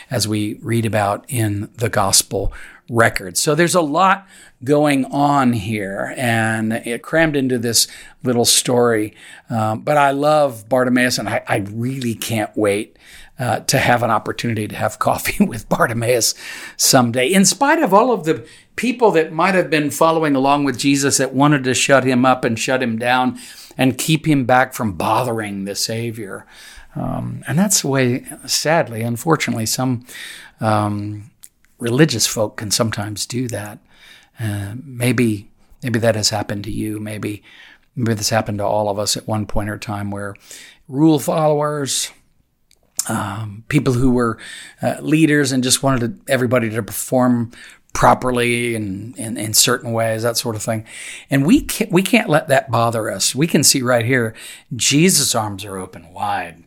as 0.09 0.27
we 0.27 0.55
read 0.55 0.85
about 0.85 1.25
in 1.27 1.69
the 1.75 1.89
gospel 1.89 2.53
records. 2.89 3.41
So 3.41 3.55
there's 3.55 3.75
a 3.75 3.81
lot 3.81 4.27
going 4.63 5.05
on 5.05 5.53
here, 5.53 6.13
and 6.17 6.73
it 6.73 7.01
crammed 7.01 7.35
into 7.35 7.57
this 7.57 7.87
little 8.23 8.45
story. 8.45 9.15
Um, 9.49 9.81
but 9.81 9.97
I 9.97 10.11
love 10.11 10.67
Bartimaeus, 10.67 11.17
and 11.17 11.29
I, 11.29 11.43
I 11.47 11.57
really 11.71 12.15
can't 12.15 12.55
wait 12.55 12.97
uh, 13.41 13.59
to 13.61 13.79
have 13.79 14.03
an 14.03 14.11
opportunity 14.11 14.67
to 14.67 14.75
have 14.75 14.99
coffee 15.09 15.43
with 15.43 15.67
Bartimaeus 15.67 16.35
someday. 16.77 17.27
In 17.27 17.43
spite 17.43 17.81
of 17.81 17.93
all 17.93 18.11
of 18.11 18.23
the 18.23 18.47
people 18.75 19.09
that 19.11 19.33
might 19.33 19.55
have 19.55 19.69
been 19.69 19.89
following 19.89 20.35
along 20.35 20.63
with 20.63 20.77
Jesus 20.77 21.17
that 21.17 21.33
wanted 21.33 21.63
to 21.63 21.73
shut 21.73 22.03
him 22.03 22.23
up 22.23 22.45
and 22.45 22.57
shut 22.57 22.83
him 22.83 22.99
down 22.99 23.39
and 23.77 23.97
keep 23.97 24.27
him 24.27 24.45
back 24.45 24.73
from 24.73 24.93
bothering 24.93 25.65
the 25.65 25.75
Savior. 25.75 26.45
Um, 26.95 27.43
and 27.47 27.57
that's 27.57 27.81
the 27.81 27.87
way, 27.87 28.25
sadly, 28.45 29.01
unfortunately, 29.01 29.65
some 29.65 30.05
um, 30.59 31.31
religious 31.79 32.27
folk 32.27 32.57
can 32.57 32.69
sometimes 32.69 33.25
do 33.25 33.47
that. 33.47 33.79
Uh, 34.39 34.75
maybe, 34.83 35.49
maybe 35.81 35.99
that 35.99 36.15
has 36.15 36.29
happened 36.29 36.63
to 36.65 36.71
you. 36.71 36.99
Maybe, 36.99 37.43
maybe 37.95 38.13
this 38.13 38.29
happened 38.29 38.59
to 38.59 38.65
all 38.65 38.89
of 38.89 38.99
us 38.99 39.17
at 39.17 39.27
one 39.27 39.47
point 39.47 39.69
or 39.69 39.77
time 39.77 40.11
where 40.11 40.35
rule 40.87 41.17
followers, 41.17 42.11
um, 43.09 43.63
people 43.67 43.93
who 43.93 44.11
were 44.11 44.37
uh, 44.81 44.97
leaders 45.01 45.51
and 45.51 45.63
just 45.63 45.83
wanted 45.83 46.25
to, 46.25 46.31
everybody 46.31 46.69
to 46.69 46.83
perform 46.83 47.51
properly 47.93 48.75
and 48.75 49.17
in, 49.17 49.37
in, 49.37 49.53
certain 49.53 49.91
ways, 49.91 50.23
that 50.23 50.37
sort 50.37 50.55
of 50.55 50.63
thing. 50.63 50.85
And 51.29 51.45
we 51.45 51.61
can't, 51.61 51.91
we 51.91 52.03
can't 52.03 52.29
let 52.29 52.47
that 52.47 52.71
bother 52.71 53.11
us. 53.11 53.35
We 53.35 53.47
can 53.47 53.63
see 53.63 53.81
right 53.81 54.05
here, 54.05 54.33
Jesus' 54.75 55.35
arms 55.35 55.65
are 55.65 55.77
open 55.77 56.13
wide. 56.13 56.63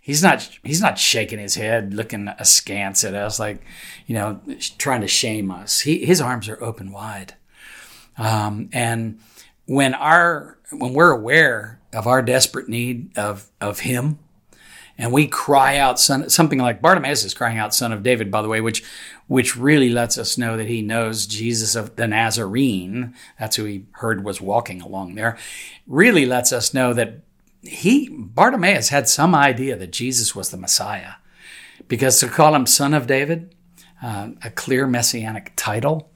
He's 0.00 0.22
not 0.22 0.58
he's 0.64 0.80
not 0.80 0.98
shaking 0.98 1.38
his 1.38 1.54
head, 1.54 1.94
looking 1.94 2.26
askance 2.26 3.04
at 3.04 3.14
us 3.14 3.38
like, 3.38 3.62
you 4.06 4.16
know, 4.16 4.40
trying 4.76 5.00
to 5.02 5.08
shame 5.08 5.50
us. 5.50 5.80
He, 5.80 6.04
his 6.04 6.20
arms 6.20 6.48
are 6.48 6.62
open 6.62 6.90
wide. 6.90 7.34
Um, 8.18 8.68
and 8.72 9.20
when 9.66 9.94
our 9.94 10.58
when 10.70 10.92
we're 10.92 11.12
aware 11.12 11.80
of 11.92 12.06
our 12.06 12.22
desperate 12.22 12.68
need 12.68 13.16
of 13.16 13.48
of 13.60 13.80
Him, 13.80 14.18
and 14.98 15.12
we 15.12 15.26
cry 15.26 15.78
out, 15.78 15.98
son, 15.98 16.28
something 16.28 16.58
like 16.58 16.82
Bartimaeus 16.82 17.24
is 17.24 17.34
crying 17.34 17.58
out, 17.58 17.74
"Son 17.74 17.92
of 17.92 18.02
David," 18.02 18.30
by 18.30 18.42
the 18.42 18.48
way, 18.48 18.60
which 18.60 18.84
which 19.26 19.56
really 19.56 19.88
lets 19.88 20.18
us 20.18 20.36
know 20.36 20.56
that 20.56 20.68
he 20.68 20.82
knows 20.82 21.26
Jesus 21.26 21.74
of 21.74 21.96
the 21.96 22.06
Nazarene. 22.06 23.14
That's 23.40 23.56
who 23.56 23.64
he 23.64 23.86
heard 23.92 24.24
was 24.24 24.40
walking 24.40 24.82
along 24.82 25.14
there. 25.14 25.38
Really 25.86 26.26
lets 26.26 26.52
us 26.52 26.74
know 26.74 26.92
that 26.92 27.20
he 27.62 28.08
Bartimaeus 28.10 28.90
had 28.90 29.08
some 29.08 29.34
idea 29.34 29.76
that 29.76 29.92
Jesus 29.92 30.34
was 30.34 30.50
the 30.50 30.56
Messiah, 30.56 31.14
because 31.88 32.20
to 32.20 32.28
call 32.28 32.54
him 32.54 32.66
Son 32.66 32.92
of 32.92 33.06
David, 33.06 33.54
uh, 34.02 34.30
a 34.44 34.50
clear 34.50 34.86
messianic 34.86 35.52
title, 35.56 36.10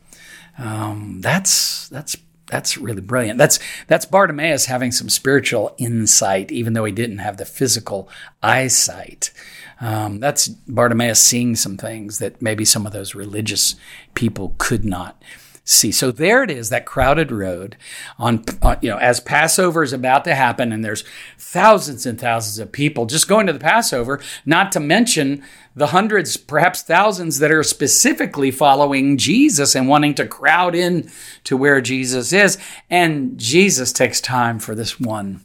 um, 0.59 1.21
that's 1.21 1.89
that's 1.89 2.17
that's 2.47 2.79
really 2.79 3.01
brilliant. 3.01 3.39
That's 3.39 3.59
that's 3.87 4.07
Bartimaeus 4.07 4.67
having 4.67 4.93
some 4.93 5.09
spiritual 5.09 5.75
insight, 5.79 6.53
even 6.53 6.73
though 6.73 6.85
he 6.85 6.93
didn't 6.93 7.19
have 7.19 7.37
the 7.37 7.45
physical 7.45 8.09
eyesight. 8.43 9.33
Um, 9.81 10.21
that's 10.21 10.49
Bartimaeus 10.49 11.21
seeing 11.21 11.55
some 11.57 11.77
things 11.77 12.19
that 12.19 12.41
maybe 12.41 12.65
some 12.65 12.87
of 12.87 12.93
those 12.93 13.15
religious 13.15 13.75
people 14.15 14.55
could 14.59 14.85
not 14.85 15.23
see. 15.67 15.91
So 15.91 16.11
there 16.11 16.45
it 16.45 16.51
is, 16.51 16.71
that 16.71 16.87
crowded 16.87 17.31
road 17.31 17.77
on, 18.19 18.45
on, 18.63 18.79
you 18.81 18.89
know, 18.89 18.99
as 18.99 19.19
Passover 19.21 19.83
is 19.83 19.93
about 19.93 20.25
to 20.25 20.35
happen 20.35 20.73
and 20.73 20.85
there's 20.85 21.05
thousands 21.37 22.07
and 22.07 22.19
thousands 22.19 22.59
of 22.61 22.73
people 22.73 23.05
just 23.05 23.29
going 23.29 23.49
to 23.49 23.53
the 23.53 23.59
Passover, 23.59 24.21
not 24.47 24.71
to 24.73 24.81
mention 24.81 25.43
the 25.75 25.89
hundreds, 25.89 26.37
perhaps 26.37 26.83
thousands 26.83 27.41
that 27.41 27.51
are 27.51 27.65
specifically 27.65 28.53
following 28.53 29.19
Jesus 29.19 29.75
and 29.75 29.89
wanting 29.89 30.15
to 30.15 30.27
crowd 30.27 30.77
in 30.77 31.11
to 31.45 31.57
where 31.57 31.81
Jesus 31.81 32.33
is. 32.33 32.57
And 32.89 33.37
Jesus 33.37 33.93
takes 33.93 34.21
time 34.21 34.61
for 34.61 34.75
this 34.75 35.01
one 35.01 35.45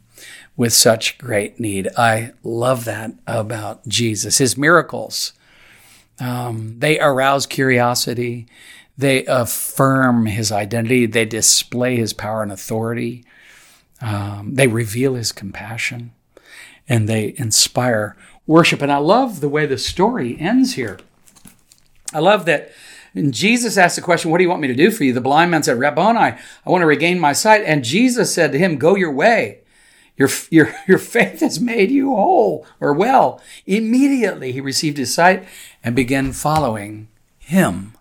with 0.56 0.72
such 0.72 1.18
great 1.18 1.60
need. 1.60 1.90
I 1.98 2.34
love 2.44 2.86
that 2.86 3.14
about 3.26 3.88
Jesus. 3.88 4.38
His 4.38 4.56
miracles, 4.56 5.34
um, 6.20 6.76
they 6.78 7.00
arouse 7.00 7.48
curiosity. 7.48 8.46
They 9.02 9.26
affirm 9.26 10.28
his 10.28 10.52
identity. 10.52 11.08
They 11.08 11.26
display 11.26 11.96
his 11.96 12.14
power 12.14 12.44
and 12.44 12.52
authority. 12.52 13.26
Um, 14.00 14.54
they 14.54 14.68
reveal 14.68 15.16
his 15.16 15.32
compassion 15.32 16.12
and 16.88 17.10
they 17.10 17.34
inspire 17.38 18.16
worship. 18.46 18.80
And 18.80 18.92
I 18.92 18.98
love 18.98 19.40
the 19.40 19.50
way 19.50 19.66
the 19.66 19.80
story 19.80 20.38
ends 20.40 20.74
here. 20.74 21.00
I 22.14 22.20
love 22.20 22.46
that 22.46 22.72
Jesus 23.16 23.76
asked 23.76 23.96
the 23.96 24.04
question, 24.04 24.30
What 24.30 24.38
do 24.38 24.44
you 24.44 24.50
want 24.50 24.62
me 24.62 24.68
to 24.68 24.76
do 24.76 24.92
for 24.92 25.04
you? 25.04 25.14
The 25.14 25.20
blind 25.20 25.50
man 25.50 25.64
said, 25.64 25.80
Rabboni, 25.80 26.20
I 26.20 26.40
want 26.66 26.84
to 26.84 26.86
regain 26.88 27.20
my 27.20 27.34
sight. 27.34 27.64
And 27.66 27.84
Jesus 27.84 28.32
said 28.32 28.52
to 28.52 28.60
him, 28.60 28.78
Go 28.78 28.96
your 28.96 29.12
way. 29.12 29.62
Your, 30.16 30.30
your, 30.52 30.76
your 30.88 31.00
faith 31.00 31.40
has 31.40 31.60
made 31.60 31.90
you 31.90 32.14
whole 32.16 32.68
or 32.80 32.94
well. 32.94 33.42
Immediately 33.66 34.52
he 34.52 34.62
received 34.62 34.98
his 34.98 35.12
sight 35.12 35.48
and 35.84 35.96
began 35.96 36.34
following 36.34 37.08
him. 37.40 37.96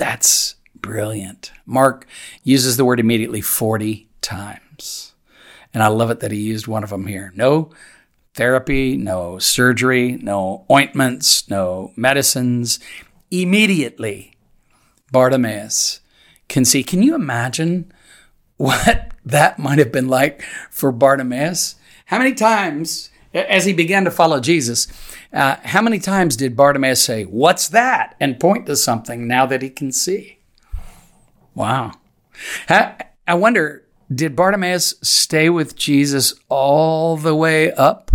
That's 0.00 0.54
brilliant. 0.74 1.52
Mark 1.66 2.06
uses 2.42 2.78
the 2.78 2.86
word 2.86 3.00
immediately 3.00 3.42
40 3.42 4.08
times. 4.22 5.12
And 5.74 5.82
I 5.82 5.88
love 5.88 6.10
it 6.10 6.20
that 6.20 6.32
he 6.32 6.40
used 6.40 6.66
one 6.66 6.82
of 6.82 6.88
them 6.88 7.06
here. 7.06 7.34
No 7.36 7.70
therapy, 8.32 8.96
no 8.96 9.38
surgery, 9.38 10.18
no 10.22 10.64
ointments, 10.70 11.50
no 11.50 11.92
medicines. 11.96 12.80
Immediately, 13.30 14.32
Bartimaeus 15.12 16.00
can 16.48 16.64
see. 16.64 16.82
Can 16.82 17.02
you 17.02 17.14
imagine 17.14 17.92
what 18.56 19.10
that 19.22 19.58
might 19.58 19.78
have 19.78 19.92
been 19.92 20.08
like 20.08 20.40
for 20.70 20.92
Bartimaeus? 20.92 21.74
How 22.06 22.16
many 22.16 22.32
times, 22.32 23.10
as 23.34 23.66
he 23.66 23.74
began 23.74 24.06
to 24.06 24.10
follow 24.10 24.40
Jesus, 24.40 24.86
uh, 25.32 25.56
how 25.62 25.82
many 25.82 25.98
times 25.98 26.36
did 26.36 26.56
Bartimaeus 26.56 27.02
say, 27.02 27.24
What's 27.24 27.68
that? 27.68 28.16
and 28.20 28.40
point 28.40 28.66
to 28.66 28.76
something 28.76 29.26
now 29.26 29.46
that 29.46 29.62
he 29.62 29.70
can 29.70 29.92
see? 29.92 30.38
Wow. 31.54 31.92
I 32.68 33.34
wonder, 33.34 33.84
did 34.12 34.34
Bartimaeus 34.34 34.94
stay 35.02 35.50
with 35.50 35.76
Jesus 35.76 36.34
all 36.48 37.16
the 37.16 37.34
way 37.34 37.72
up 37.72 38.10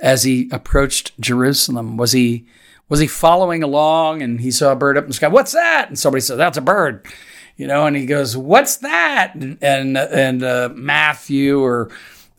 as 0.00 0.24
he 0.24 0.48
approached 0.50 1.18
Jerusalem? 1.20 1.96
Was 1.96 2.12
he 2.12 2.46
was 2.88 3.00
he 3.00 3.06
following 3.06 3.62
along 3.62 4.22
and 4.22 4.40
he 4.40 4.50
saw 4.50 4.72
a 4.72 4.76
bird 4.76 4.98
up 4.98 5.04
in 5.04 5.10
the 5.10 5.14
sky? 5.14 5.28
What's 5.28 5.52
that? 5.52 5.86
And 5.88 5.98
somebody 5.98 6.20
said, 6.20 6.36
That's 6.36 6.58
a 6.58 6.62
bird. 6.62 7.06
You 7.56 7.68
know, 7.68 7.86
and 7.86 7.96
he 7.96 8.06
goes, 8.06 8.36
What's 8.36 8.76
that? 8.78 9.34
And 9.34 9.58
and, 9.62 9.96
and 9.96 10.42
uh, 10.42 10.70
Matthew 10.74 11.60
or 11.60 11.90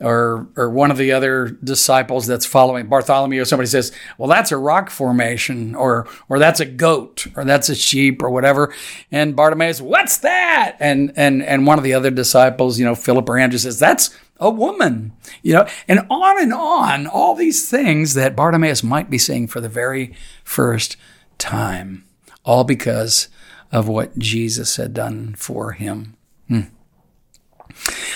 or 0.01 0.47
or 0.57 0.69
one 0.69 0.91
of 0.91 0.97
the 0.97 1.13
other 1.13 1.47
disciples 1.63 2.27
that's 2.27 2.45
following 2.45 2.87
Bartholomew 2.87 3.41
or 3.41 3.45
somebody 3.45 3.67
says, 3.67 3.93
"Well, 4.17 4.27
that's 4.27 4.51
a 4.51 4.57
rock 4.57 4.89
formation 4.89 5.73
or 5.73 6.07
or 6.27 6.37
that's 6.37 6.59
a 6.59 6.65
goat 6.65 7.27
or 7.35 7.45
that's 7.45 7.69
a 7.69 7.75
sheep 7.75 8.21
or 8.21 8.29
whatever." 8.29 8.73
And 9.11 9.35
Bartimaeus, 9.35 9.81
"What's 9.81 10.17
that?" 10.17 10.75
And 10.79 11.13
and 11.15 11.41
and 11.41 11.65
one 11.65 11.77
of 11.77 11.83
the 11.83 11.93
other 11.93 12.11
disciples, 12.11 12.77
you 12.77 12.85
know, 12.85 12.95
Philip 12.95 13.29
or 13.29 13.37
Andrew 13.37 13.57
says, 13.57 13.79
"That's 13.79 14.09
a 14.37 14.49
woman." 14.49 15.13
You 15.41 15.53
know, 15.53 15.67
and 15.87 16.05
on 16.09 16.41
and 16.41 16.53
on, 16.53 17.07
all 17.07 17.33
these 17.33 17.69
things 17.69 18.15
that 18.15 18.35
Bartimaeus 18.35 18.83
might 18.83 19.09
be 19.09 19.17
seeing 19.17 19.47
for 19.47 19.61
the 19.61 19.69
very 19.69 20.13
first 20.43 20.97
time, 21.37 22.03
all 22.43 22.65
because 22.65 23.29
of 23.71 23.87
what 23.87 24.17
Jesus 24.17 24.75
had 24.75 24.93
done 24.93 25.35
for 25.37 25.71
him. 25.71 26.17
Hmm. 26.49 26.61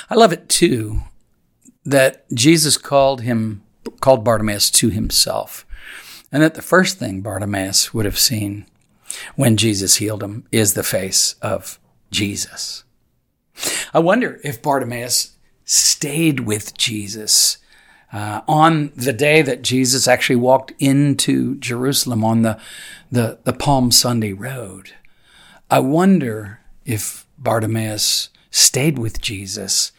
I 0.10 0.16
love 0.16 0.34
it 0.34 0.50
too 0.50 1.04
that 1.90 2.30
Jesus 2.34 2.78
called 2.78 3.22
him 3.22 3.64
called 4.02 4.24
Bartimaeus 4.24 4.70
to 4.72 4.90
himself. 4.90 5.66
And 6.32 6.44
that 6.44 6.54
the 6.54 6.62
first 6.62 7.00
thing 7.00 7.22
Bartimaeus 7.22 7.94
would 7.94 8.06
have 8.06 8.20
seen 8.20 8.66
when 9.36 9.58
Jesus 9.58 9.96
healed 9.96 10.22
him 10.22 10.46
is 10.52 10.74
the 10.74 10.84
face 10.84 11.36
of 11.42 11.80
Jesus. 12.12 12.84
I 13.94 14.00
wonder 14.00 14.40
if 14.44 14.62
Bartimaeus 14.62 15.36
stayed 15.66 16.42
with 16.42 16.78
Jesus 16.78 17.58
uh, 18.14 18.42
on 18.48 18.92
the 18.96 19.14
day 19.14 19.42
that 19.42 19.62
Jesus 19.62 20.08
actually 20.08 20.36
walked 20.36 20.74
into 20.80 21.58
Jerusalem 21.58 22.24
on 22.24 22.44
the, 22.44 22.60
the, 23.12 23.40
the 23.44 23.54
Palm 23.54 23.92
Sunday 23.92 24.34
road. 24.34 24.94
I 25.70 25.80
wonder 25.80 26.62
if 26.86 27.26
Bartimaeus 27.38 28.30
stayed 28.52 28.98
with 28.98 29.22
Jesus 29.22 29.92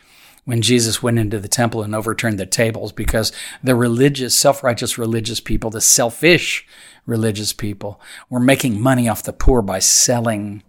when 0.50 0.62
Jesus 0.62 1.00
went 1.00 1.16
into 1.16 1.38
the 1.38 1.46
temple 1.46 1.80
and 1.84 1.94
overturned 1.94 2.36
the 2.36 2.44
tables 2.44 2.90
because 2.90 3.30
the 3.62 3.76
religious, 3.76 4.34
self 4.34 4.64
righteous 4.64 4.98
religious 4.98 5.38
people, 5.38 5.70
the 5.70 5.80
selfish 5.80 6.66
religious 7.06 7.52
people, 7.52 8.00
were 8.28 8.40
making 8.40 8.80
money 8.80 9.08
off 9.08 9.22
the 9.22 9.32
poor 9.32 9.62
by 9.62 9.78
selling 9.78 10.64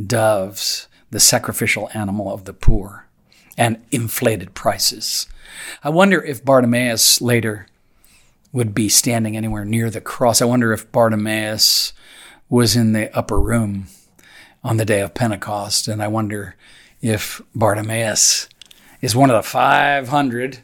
doves, 0.00 0.86
the 1.10 1.18
sacrificial 1.18 1.90
animal 1.94 2.32
of 2.32 2.44
the 2.44 2.52
poor, 2.52 3.08
and 3.58 3.82
inflated 3.90 4.54
prices. 4.54 5.26
I 5.82 5.88
wonder 5.88 6.22
if 6.22 6.44
Bartimaeus 6.44 7.20
later 7.20 7.66
would 8.52 8.72
be 8.72 8.88
standing 8.88 9.36
anywhere 9.36 9.64
near 9.64 9.90
the 9.90 10.00
cross. 10.00 10.40
I 10.40 10.44
wonder 10.44 10.72
if 10.72 10.92
Bartimaeus 10.92 11.92
was 12.48 12.76
in 12.76 12.92
the 12.92 13.12
upper 13.18 13.40
room 13.40 13.88
on 14.62 14.76
the 14.76 14.84
day 14.84 15.00
of 15.00 15.12
Pentecost. 15.12 15.88
And 15.88 16.00
I 16.00 16.06
wonder 16.06 16.54
if 17.02 17.42
Bartimaeus 17.52 18.48
is 19.04 19.14
one 19.14 19.28
of 19.28 19.36
the 19.36 19.46
500 19.46 20.60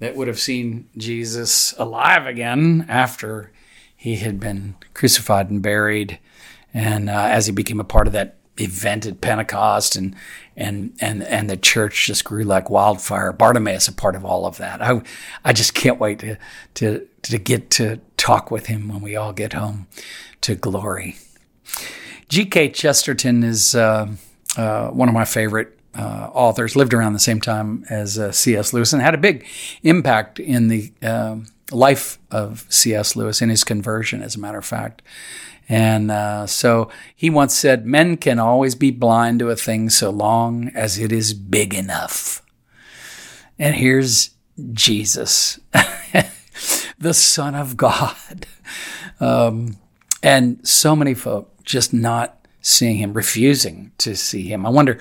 that 0.00 0.16
would 0.16 0.26
have 0.26 0.40
seen 0.40 0.88
Jesus 0.96 1.72
alive 1.78 2.26
again 2.26 2.84
after 2.88 3.52
he 3.94 4.16
had 4.16 4.40
been 4.40 4.74
crucified 4.92 5.50
and 5.50 5.62
buried, 5.62 6.18
and 6.74 7.08
uh, 7.08 7.12
as 7.12 7.46
he 7.46 7.52
became 7.52 7.78
a 7.78 7.84
part 7.84 8.08
of 8.08 8.12
that 8.12 8.38
event 8.58 9.06
at 9.06 9.20
Pentecost, 9.20 9.94
and 9.94 10.16
and 10.56 10.96
and 11.00 11.22
and 11.22 11.48
the 11.48 11.56
church 11.56 12.06
just 12.06 12.24
grew 12.24 12.42
like 12.42 12.68
wildfire. 12.68 13.32
Bartimaeus 13.32 13.86
a 13.86 13.92
part 13.92 14.16
of 14.16 14.24
all 14.24 14.46
of 14.46 14.56
that. 14.56 14.82
I 14.82 15.00
I 15.44 15.52
just 15.52 15.72
can't 15.72 16.00
wait 16.00 16.18
to 16.18 16.36
to 16.74 17.06
to 17.22 17.38
get 17.38 17.70
to 17.70 18.00
talk 18.16 18.50
with 18.50 18.66
him 18.66 18.88
when 18.88 19.00
we 19.00 19.14
all 19.14 19.32
get 19.32 19.52
home 19.52 19.86
to 20.40 20.56
glory. 20.56 21.18
G.K. 22.28 22.70
Chesterton 22.70 23.44
is 23.44 23.76
uh, 23.76 24.08
uh, 24.56 24.88
one 24.88 25.08
of 25.08 25.14
my 25.14 25.24
favorite 25.24 25.76
uh, 25.96 26.30
authors, 26.32 26.76
lived 26.76 26.94
around 26.94 27.12
the 27.12 27.18
same 27.18 27.40
time 27.40 27.84
as 27.88 28.18
uh, 28.18 28.32
C.S. 28.32 28.72
Lewis, 28.72 28.92
and 28.92 29.02
had 29.02 29.14
a 29.14 29.18
big 29.18 29.46
impact 29.82 30.38
in 30.38 30.68
the 30.68 30.92
uh, 31.02 31.36
life 31.70 32.18
of 32.30 32.66
C.S. 32.68 33.16
Lewis 33.16 33.42
in 33.42 33.48
his 33.48 33.64
conversion, 33.64 34.22
as 34.22 34.36
a 34.36 34.40
matter 34.40 34.58
of 34.58 34.64
fact. 34.64 35.02
And 35.68 36.10
uh, 36.10 36.46
so 36.46 36.90
he 37.14 37.28
once 37.28 37.56
said, 37.56 37.86
Men 37.86 38.16
can 38.16 38.38
always 38.38 38.74
be 38.74 38.90
blind 38.90 39.40
to 39.40 39.50
a 39.50 39.56
thing 39.56 39.90
so 39.90 40.10
long 40.10 40.68
as 40.74 40.98
it 40.98 41.12
is 41.12 41.34
big 41.34 41.74
enough. 41.74 42.42
And 43.58 43.74
here's 43.74 44.30
Jesus, 44.72 45.58
the 46.98 47.14
Son 47.14 47.54
of 47.54 47.76
God. 47.76 48.46
Um, 49.18 49.76
and 50.22 50.66
so 50.66 50.94
many 50.94 51.14
folk 51.14 51.52
just 51.64 51.92
not 51.92 52.35
seeing 52.66 52.96
him, 52.96 53.12
refusing 53.12 53.92
to 53.96 54.16
see 54.16 54.48
him. 54.48 54.66
I 54.66 54.70
wonder 54.70 54.98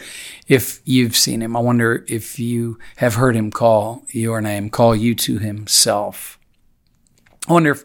if 0.47 0.81
you've 0.85 1.15
seen 1.15 1.41
him. 1.41 1.57
I 1.57 1.61
wonder 1.61 2.05
if 2.07 2.37
you 2.37 2.77
have 2.97 3.15
heard 3.15 3.35
him 3.35 3.49
call 3.49 4.03
your 4.09 4.39
name, 4.39 4.69
call 4.69 4.95
you 4.95 5.15
to 5.15 5.39
himself. 5.39 6.37
I 7.49 7.53
wonder 7.53 7.71
if 7.71 7.83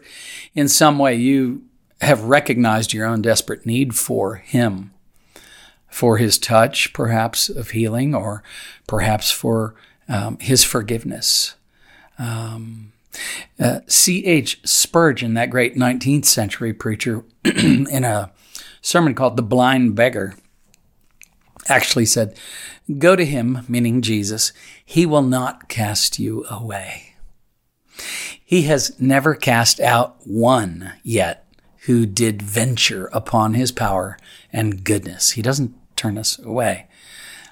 in 0.53 0.67
some 0.67 0.99
way 0.99 1.15
you 1.15 1.63
have 1.99 2.25
recognized 2.25 2.93
your 2.93 3.07
own 3.07 3.23
desperate 3.23 3.65
need 3.65 3.95
for 3.95 4.35
him, 4.35 4.93
for 5.87 6.17
his 6.17 6.37
touch, 6.37 6.93
perhaps 6.93 7.49
of 7.49 7.71
healing, 7.71 8.13
or 8.13 8.43
perhaps 8.85 9.31
for 9.31 9.73
um, 10.07 10.37
his 10.37 10.63
forgiveness. 10.63 11.55
Um, 12.19 12.93
uh, 13.59 13.79
C.H. 13.87 14.61
Spurgeon, 14.63 15.33
that 15.33 15.49
great 15.49 15.75
19th 15.75 16.25
century 16.25 16.71
preacher, 16.71 17.25
in 17.43 18.03
a 18.03 18.31
sermon 18.81 19.15
called 19.15 19.37
The 19.37 19.43
Blind 19.43 19.95
Beggar, 19.95 20.35
actually 21.67 22.05
said, 22.05 22.37
Go 22.97 23.15
to 23.15 23.25
him, 23.25 23.65
meaning 23.67 24.01
Jesus, 24.01 24.51
he 24.83 25.05
will 25.05 25.21
not 25.21 25.69
cast 25.69 26.19
you 26.19 26.45
away. 26.49 27.15
He 28.43 28.63
has 28.63 28.99
never 28.99 29.35
cast 29.35 29.79
out 29.79 30.15
one 30.25 30.93
yet 31.03 31.45
who 31.85 32.05
did 32.05 32.41
venture 32.41 33.09
upon 33.13 33.53
his 33.53 33.71
power 33.71 34.17
and 34.51 34.83
goodness. 34.83 35.31
He 35.31 35.41
doesn't 35.41 35.73
turn 35.95 36.17
us 36.17 36.37
away. 36.39 36.87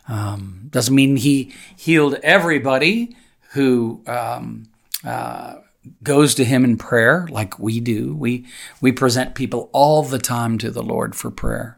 Um, 0.08 0.68
doesn't 0.72 0.94
mean 0.94 1.18
he 1.18 1.54
healed 1.76 2.16
everybody 2.24 3.16
who 3.52 4.02
um, 4.08 4.68
uh, 5.06 5.56
goes 6.04 6.36
to 6.36 6.46
him 6.46 6.64
in 6.64 6.78
prayer 6.78 7.28
like 7.30 7.60
we 7.60 7.80
do. 7.80 8.16
We 8.16 8.46
we 8.82 8.92
present 8.92 9.36
people 9.36 9.70
all 9.74 10.04
the 10.04 10.20
time 10.20 10.58
to 10.60 10.72
the 10.72 10.84
Lord 10.84 11.16
for 11.16 11.32
prayer, 11.32 11.78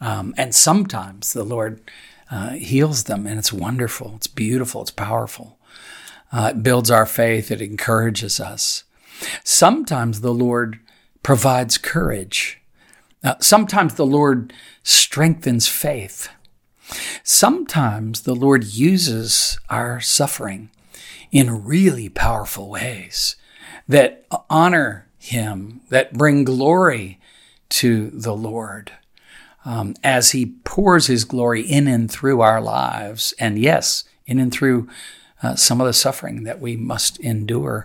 um, 0.00 0.34
and 0.36 0.54
sometimes 0.54 1.32
the 1.32 1.44
Lord 1.44 1.80
uh, 2.30 2.50
heals 2.50 3.04
them, 3.04 3.26
and 3.26 3.38
it's 3.38 3.52
wonderful. 3.52 4.14
It's 4.16 4.26
beautiful. 4.26 4.82
It's 4.82 4.90
powerful. 4.90 5.58
Uh, 6.32 6.52
it 6.54 6.62
builds 6.62 6.90
our 6.90 7.06
faith. 7.06 7.50
It 7.50 7.60
encourages 7.60 8.40
us. 8.40 8.84
Sometimes 9.44 10.20
the 10.20 10.34
Lord 10.34 10.80
provides 11.22 11.78
courage. 11.78 12.60
Uh, 13.24 13.34
sometimes 13.40 13.94
the 13.94 14.06
Lord 14.06 14.52
strengthens 14.82 15.66
faith. 15.66 16.28
Sometimes 17.22 18.22
the 18.22 18.34
Lord 18.34 18.64
uses 18.64 19.58
our 19.68 20.00
suffering 20.00 20.70
in 21.30 21.64
really 21.64 22.08
powerful 22.08 22.68
ways 22.68 23.36
that 23.88 24.26
honor 24.48 25.08
Him, 25.18 25.80
that 25.90 26.12
bring 26.12 26.44
glory 26.44 27.20
to 27.68 28.10
the 28.10 28.34
Lord 28.34 28.92
um, 29.64 29.94
as 30.02 30.30
He 30.30 30.54
pours 30.64 31.06
His 31.06 31.24
glory 31.24 31.62
in 31.62 31.88
and 31.88 32.10
through 32.10 32.40
our 32.40 32.60
lives. 32.60 33.34
And 33.38 33.58
yes, 33.58 34.04
in 34.26 34.38
and 34.38 34.52
through 34.52 34.88
uh, 35.42 35.56
some 35.56 35.80
of 35.80 35.86
the 35.86 35.92
suffering 35.92 36.44
that 36.44 36.60
we 36.60 36.76
must 36.76 37.18
endure 37.20 37.84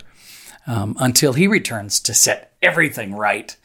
um, 0.67 0.95
until 0.99 1.33
He 1.33 1.47
returns 1.47 1.99
to 2.01 2.13
set 2.13 2.53
everything 2.61 3.13
right. 3.13 3.55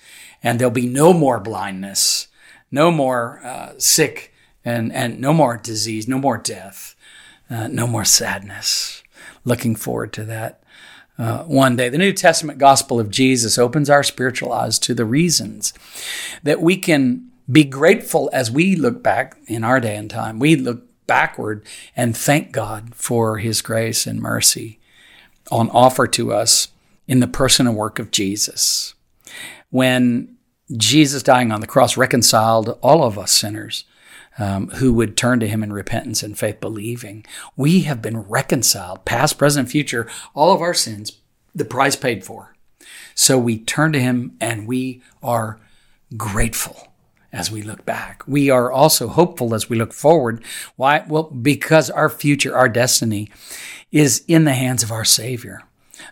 And 0.43 0.59
there'll 0.59 0.71
be 0.71 0.87
no 0.87 1.13
more 1.13 1.41
blindness, 1.41 2.29
no 2.71 2.91
more 2.91 3.41
uh, 3.45 3.75
sick, 3.79 4.33
and, 4.65 4.93
and 4.93 5.21
no 5.21 5.33
more 5.33 5.57
disease, 5.57 6.09
no 6.09 6.19
more 6.19 6.39
death, 6.39 6.95
uh, 7.49 7.69
no 7.69 7.87
more 7.87 8.05
sadness 8.05 9.03
looking 9.45 9.77
forward 9.77 10.13
to 10.15 10.25
that 10.25 10.63
uh, 11.19 11.45
one 11.45 11.77
day. 11.77 11.89
The 11.89 11.99
New 11.99 12.13
Testament 12.13 12.59
gospel 12.59 13.01
of 13.01 13.11
Jesus 13.11 13.59
opens 13.59 13.89
our 13.89 14.03
spiritual 14.03 14.53
eyes 14.53 14.79
to 14.81 14.95
the 14.95 15.05
reasons 15.05 15.73
that 16.43 16.61
we 16.61 16.77
can 16.77 17.31
be 17.51 17.65
grateful 17.65 18.29
as 18.33 18.51
we 18.51 18.77
look 18.77 19.03
back 19.03 19.37
in 19.47 19.65
our 19.65 19.81
day 19.81 19.97
and 19.97 20.11
time. 20.11 20.39
We 20.39 20.57
look 20.57 20.85
backward 21.07 21.65
and 21.95 22.17
thank 22.17 22.53
God 22.53 22.95
for 22.95 23.39
his 23.39 23.63
grace 23.63 24.07
and 24.07 24.21
mercy 24.21 24.81
on 25.51 25.71
offer 25.71 26.07
to 26.09 26.33
us 26.33 26.69
in 27.07 27.21
the 27.21 27.29
person 27.29 27.67
and 27.67 27.77
work 27.77 27.99
of 27.99 28.11
Jesus. 28.11 28.95
When 29.71 30.37
Jesus 30.77 31.23
dying 31.23 31.53
on 31.53 31.61
the 31.61 31.67
cross 31.67 31.97
reconciled 31.97 32.77
all 32.83 33.05
of 33.05 33.19
us 33.19 33.31
sinners 33.31 33.85
um, 34.39 34.69
who 34.69 34.93
would 34.93 35.17
turn 35.17 35.41
to 35.41 35.49
him 35.49 35.63
in 35.63 35.73
repentance 35.73 36.23
and 36.23 36.39
faith, 36.39 36.61
believing. 36.61 37.25
We 37.57 37.81
have 37.83 38.03
been 38.03 38.21
reconciled, 38.21 39.05
past, 39.05 39.39
present, 39.39 39.69
future, 39.69 40.09
all 40.35 40.53
of 40.53 40.61
our 40.61 40.75
sins, 40.75 41.13
the 41.55 41.65
price 41.65 41.97
paid 41.97 42.25
for. 42.25 42.55
So 43.15 43.39
we 43.39 43.59
turn 43.59 43.93
to 43.93 44.01
him 44.01 44.37
and 44.41 44.67
we 44.67 45.03
are 45.23 45.59
grateful 46.17 46.89
as 47.33 47.51
we 47.51 47.63
look 47.63 47.85
back. 47.85 48.23
We 48.27 48.51
are 48.51 48.71
also 48.71 49.09
hopeful 49.09 49.55
as 49.55 49.69
we 49.69 49.77
look 49.77 49.93
forward. 49.93 50.45
Why? 50.77 51.05
Well, 51.07 51.25
because 51.25 51.91
our 51.91 52.09
future, 52.09 52.57
our 52.57 52.69
destiny 52.69 53.31
is 53.91 54.25
in 54.29 54.45
the 54.45 54.55
hands 54.55 54.83
of 54.83 54.93
our 54.93 55.05
Savior, 55.05 55.63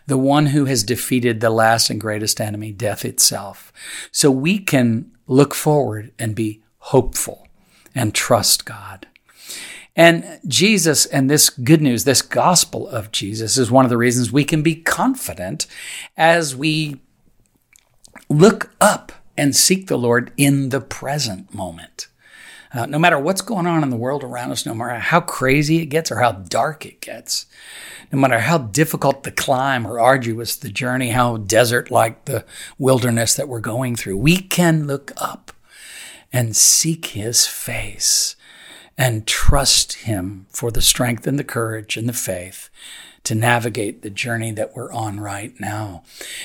the 0.07 0.17
one 0.17 0.47
who 0.47 0.65
has 0.65 0.83
defeated 0.83 1.39
the 1.39 1.49
last 1.49 1.89
and 1.89 2.01
greatest 2.01 2.41
enemy, 2.41 2.71
death 2.71 3.05
itself. 3.05 3.71
So 4.11 4.29
we 4.31 4.59
can 4.59 5.11
look 5.27 5.53
forward 5.53 6.11
and 6.19 6.35
be 6.35 6.61
hopeful 6.77 7.44
and 7.95 8.13
trust 8.13 8.65
God. 8.65 9.07
And 9.95 10.39
Jesus 10.45 11.05
and 11.05 11.29
this 11.29 11.49
good 11.49 11.81
news, 11.81 12.03
this 12.03 12.21
gospel 12.21 12.87
of 12.87 13.11
Jesus 13.11 13.57
is 13.57 13.71
one 13.71 13.85
of 13.85 13.89
the 13.89 13.97
reasons 13.97 14.31
we 14.31 14.43
can 14.43 14.61
be 14.61 14.75
confident 14.75 15.67
as 16.17 16.53
we 16.55 16.99
look 18.29 18.71
up 18.81 19.13
and 19.37 19.55
seek 19.55 19.87
the 19.87 19.97
Lord 19.97 20.31
in 20.35 20.69
the 20.69 20.81
present 20.81 21.53
moment. 21.53 22.07
Uh, 22.73 22.85
no 22.85 22.99
matter 22.99 23.17
what's 23.17 23.41
going 23.41 23.65
on 23.65 23.83
in 23.83 23.89
the 23.89 23.95
world 23.95 24.21
around 24.21 24.51
us, 24.51 24.65
no 24.65 24.73
matter 24.73 24.99
how 24.99 25.21
crazy 25.21 25.77
it 25.81 25.85
gets 25.85 26.11
or 26.11 26.19
how 26.19 26.33
dark 26.33 26.85
it 26.85 26.99
gets, 26.99 27.45
no 28.11 28.19
matter 28.19 28.39
how 28.39 28.57
difficult 28.57 29.23
the 29.23 29.31
climb 29.31 29.87
or 29.87 29.97
arduous 29.97 30.57
the 30.57 30.69
journey, 30.69 31.11
how 31.11 31.37
desert 31.37 31.89
like 31.89 32.25
the 32.25 32.43
wilderness 32.77 33.33
that 33.35 33.47
we're 33.47 33.61
going 33.61 33.95
through, 33.95 34.17
we 34.17 34.35
can 34.35 34.87
look 34.87 35.13
up 35.15 35.53
and 36.31 36.55
seek 36.55 37.07
his 37.07 37.47
face 37.47 38.35
and 38.97 39.27
trust 39.27 39.93
him 39.93 40.45
for 40.49 40.71
the 40.71 40.81
strength 40.81 41.27
and 41.27 41.37
the 41.37 41.43
courage 41.43 41.97
and 41.97 42.07
the 42.07 42.13
faith 42.13 42.69
to 43.23 43.35
navigate 43.35 44.01
the 44.01 44.09
journey 44.09 44.51
that 44.51 44.75
we're 44.75 44.93
on 44.93 45.19
right 45.19 45.53
now. 45.59 46.03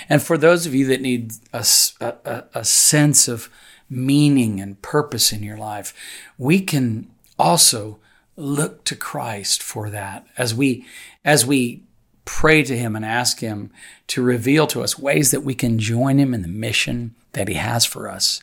And 0.08 0.22
for 0.22 0.36
those 0.38 0.66
of 0.66 0.74
you 0.74 0.86
that 0.86 1.00
need 1.00 1.32
a, 1.52 1.64
a, 2.00 2.44
a 2.54 2.64
sense 2.64 3.28
of 3.28 3.50
meaning 3.88 4.60
and 4.60 4.80
purpose 4.82 5.32
in 5.32 5.42
your 5.42 5.58
life, 5.58 5.94
we 6.38 6.60
can 6.60 7.10
also 7.38 7.98
look 8.36 8.84
to 8.84 8.96
Christ 8.96 9.62
for 9.62 9.90
that 9.90 10.26
as 10.38 10.54
we 10.54 10.86
as 11.24 11.44
we 11.44 11.82
pray 12.24 12.62
to 12.62 12.76
him 12.78 12.96
and 12.96 13.04
ask 13.04 13.40
him 13.40 13.70
to 14.06 14.22
reveal 14.22 14.66
to 14.68 14.82
us 14.82 14.98
ways 14.98 15.30
that 15.30 15.42
we 15.42 15.54
can 15.54 15.78
join 15.78 16.18
him 16.18 16.32
in 16.32 16.42
the 16.42 16.48
mission 16.48 17.14
that 17.32 17.48
he 17.48 17.54
has 17.54 17.84
for 17.84 18.08
us 18.08 18.42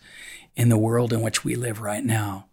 in 0.58 0.68
the 0.68 0.78
world 0.78 1.14
in 1.14 1.22
which 1.22 1.46
we 1.46 1.56
live 1.56 1.80
right 1.80 2.04
now. 2.04 2.48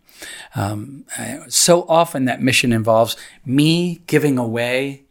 Um, 0.55 1.05
so 1.49 1.85
often 1.89 2.27
that 2.27 2.41
mission 2.41 2.73
involves 2.73 3.17
me 3.45 4.03
giving 4.07 4.39
away 4.39 5.05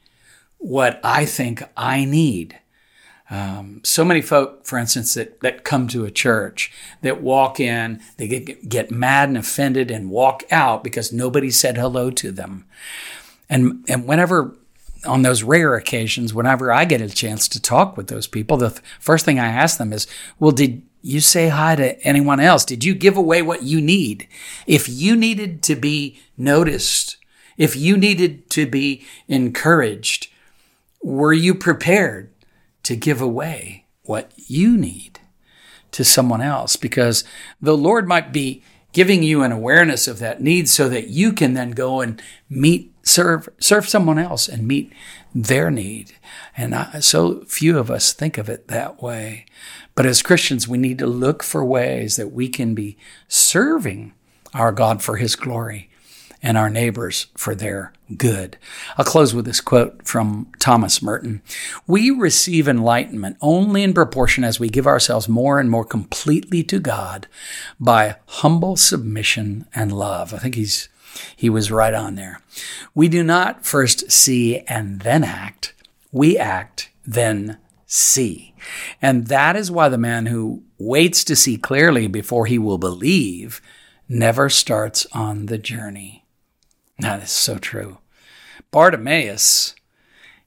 what 0.59 1.01
I 1.03 1.25
think 1.25 1.61
I 1.75 2.05
need. 2.05 2.59
Um, 3.29 3.81
so 3.83 4.05
many 4.05 4.21
folk, 4.21 4.65
for 4.65 4.77
instance, 4.77 5.15
that, 5.15 5.39
that 5.41 5.63
come 5.63 5.87
to 5.89 6.05
a 6.05 6.11
church, 6.11 6.71
that 7.01 7.21
walk 7.21 7.59
in, 7.59 7.99
they 8.17 8.27
get, 8.27 8.69
get 8.69 8.91
mad 8.91 9.27
and 9.27 9.37
offended 9.37 9.89
and 9.89 10.11
walk 10.11 10.43
out 10.51 10.83
because 10.83 11.11
nobody 11.11 11.49
said 11.49 11.75
hello 11.75 12.11
to 12.11 12.31
them. 12.31 12.65
And, 13.49 13.83
and 13.89 14.07
whenever, 14.07 14.55
on 15.05 15.23
those 15.23 15.41
rare 15.41 15.75
occasions, 15.75 16.33
whenever 16.33 16.71
I 16.71 16.85
get 16.85 17.01
a 17.01 17.09
chance 17.09 17.47
to 17.49 17.61
talk 17.61 17.97
with 17.97 18.07
those 18.07 18.27
people, 18.27 18.57
the 18.57 18.79
first 18.99 19.25
thing 19.25 19.39
I 19.39 19.47
ask 19.47 19.77
them 19.77 19.93
is, 19.93 20.05
well, 20.39 20.51
did, 20.51 20.83
you 21.03 21.19
say 21.19 21.49
hi 21.49 21.75
to 21.75 22.01
anyone 22.01 22.39
else? 22.39 22.63
Did 22.63 22.83
you 22.83 22.95
give 22.95 23.17
away 23.17 23.41
what 23.41 23.63
you 23.63 23.81
need? 23.81 24.27
If 24.65 24.87
you 24.87 25.15
needed 25.15 25.61
to 25.63 25.75
be 25.75 26.19
noticed, 26.37 27.17
if 27.57 27.75
you 27.75 27.97
needed 27.97 28.49
to 28.51 28.65
be 28.65 29.05
encouraged, 29.27 30.29
were 31.03 31.33
you 31.33 31.53
prepared 31.53 32.31
to 32.83 32.95
give 32.95 33.21
away 33.21 33.85
what 34.03 34.31
you 34.37 34.77
need 34.77 35.19
to 35.91 36.05
someone 36.05 36.41
else? 36.41 36.77
Because 36.77 37.25
the 37.61 37.77
Lord 37.77 38.07
might 38.07 38.31
be 38.31 38.63
giving 38.93 39.23
you 39.23 39.43
an 39.43 39.51
awareness 39.51 40.07
of 40.07 40.19
that 40.19 40.41
need 40.41 40.69
so 40.69 40.87
that 40.87 41.09
you 41.09 41.33
can 41.33 41.53
then 41.53 41.71
go 41.71 41.99
and 41.99 42.21
meet 42.49 42.92
serve 43.03 43.49
serve 43.59 43.87
someone 43.87 44.17
else 44.17 44.47
and 44.47 44.67
meet 44.67 44.91
their 45.35 45.69
need. 45.69 46.13
And 46.57 46.73
I, 46.73 46.99
so 46.99 47.41
few 47.45 47.77
of 47.77 47.91
us 47.91 48.13
think 48.13 48.37
of 48.37 48.49
it 48.49 48.67
that 48.69 49.01
way. 49.01 49.45
But 49.95 50.05
as 50.05 50.21
Christians, 50.21 50.67
we 50.67 50.77
need 50.77 50.97
to 50.99 51.07
look 51.07 51.43
for 51.43 51.63
ways 51.63 52.15
that 52.15 52.31
we 52.31 52.49
can 52.49 52.73
be 52.73 52.97
serving 53.27 54.13
our 54.53 54.71
God 54.71 55.03
for 55.03 55.17
His 55.17 55.35
glory 55.35 55.89
and 56.41 56.57
our 56.57 56.69
neighbors 56.69 57.27
for 57.37 57.55
their 57.55 57.93
good. 58.17 58.57
I'll 58.97 59.05
close 59.05 59.33
with 59.33 59.45
this 59.45 59.61
quote 59.61 60.05
from 60.05 60.51
Thomas 60.59 61.01
Merton. 61.01 61.41
We 61.87 62.11
receive 62.11 62.67
enlightenment 62.67 63.37
only 63.41 63.81
in 63.81 63.93
proportion 63.93 64.43
as 64.43 64.59
we 64.59 64.69
give 64.69 64.85
ourselves 64.85 65.29
more 65.29 65.57
and 65.57 65.69
more 65.69 65.85
completely 65.85 66.61
to 66.63 66.79
God 66.79 67.27
by 67.79 68.17
humble 68.25 68.75
submission 68.75 69.65
and 69.73 69.93
love. 69.93 70.33
I 70.33 70.37
think 70.37 70.55
he's 70.55 70.89
he 71.35 71.49
was 71.49 71.71
right 71.71 71.93
on 71.93 72.15
there. 72.15 72.41
We 72.93 73.07
do 73.07 73.23
not 73.23 73.65
first 73.65 74.11
see 74.11 74.59
and 74.59 75.01
then 75.01 75.23
act. 75.23 75.73
We 76.11 76.37
act, 76.37 76.89
then 77.05 77.57
see. 77.85 78.53
And 79.01 79.27
that 79.27 79.55
is 79.55 79.71
why 79.71 79.89
the 79.89 79.97
man 79.97 80.27
who 80.27 80.63
waits 80.77 81.23
to 81.25 81.35
see 81.35 81.57
clearly 81.57 82.07
before 82.07 82.45
he 82.45 82.57
will 82.57 82.77
believe 82.77 83.61
never 84.07 84.49
starts 84.49 85.05
on 85.13 85.47
the 85.47 85.57
journey. 85.57 86.25
Now 86.99 87.17
that 87.17 87.23
is 87.23 87.31
so 87.31 87.57
true. 87.57 87.99
Bartimaeus, 88.71 89.75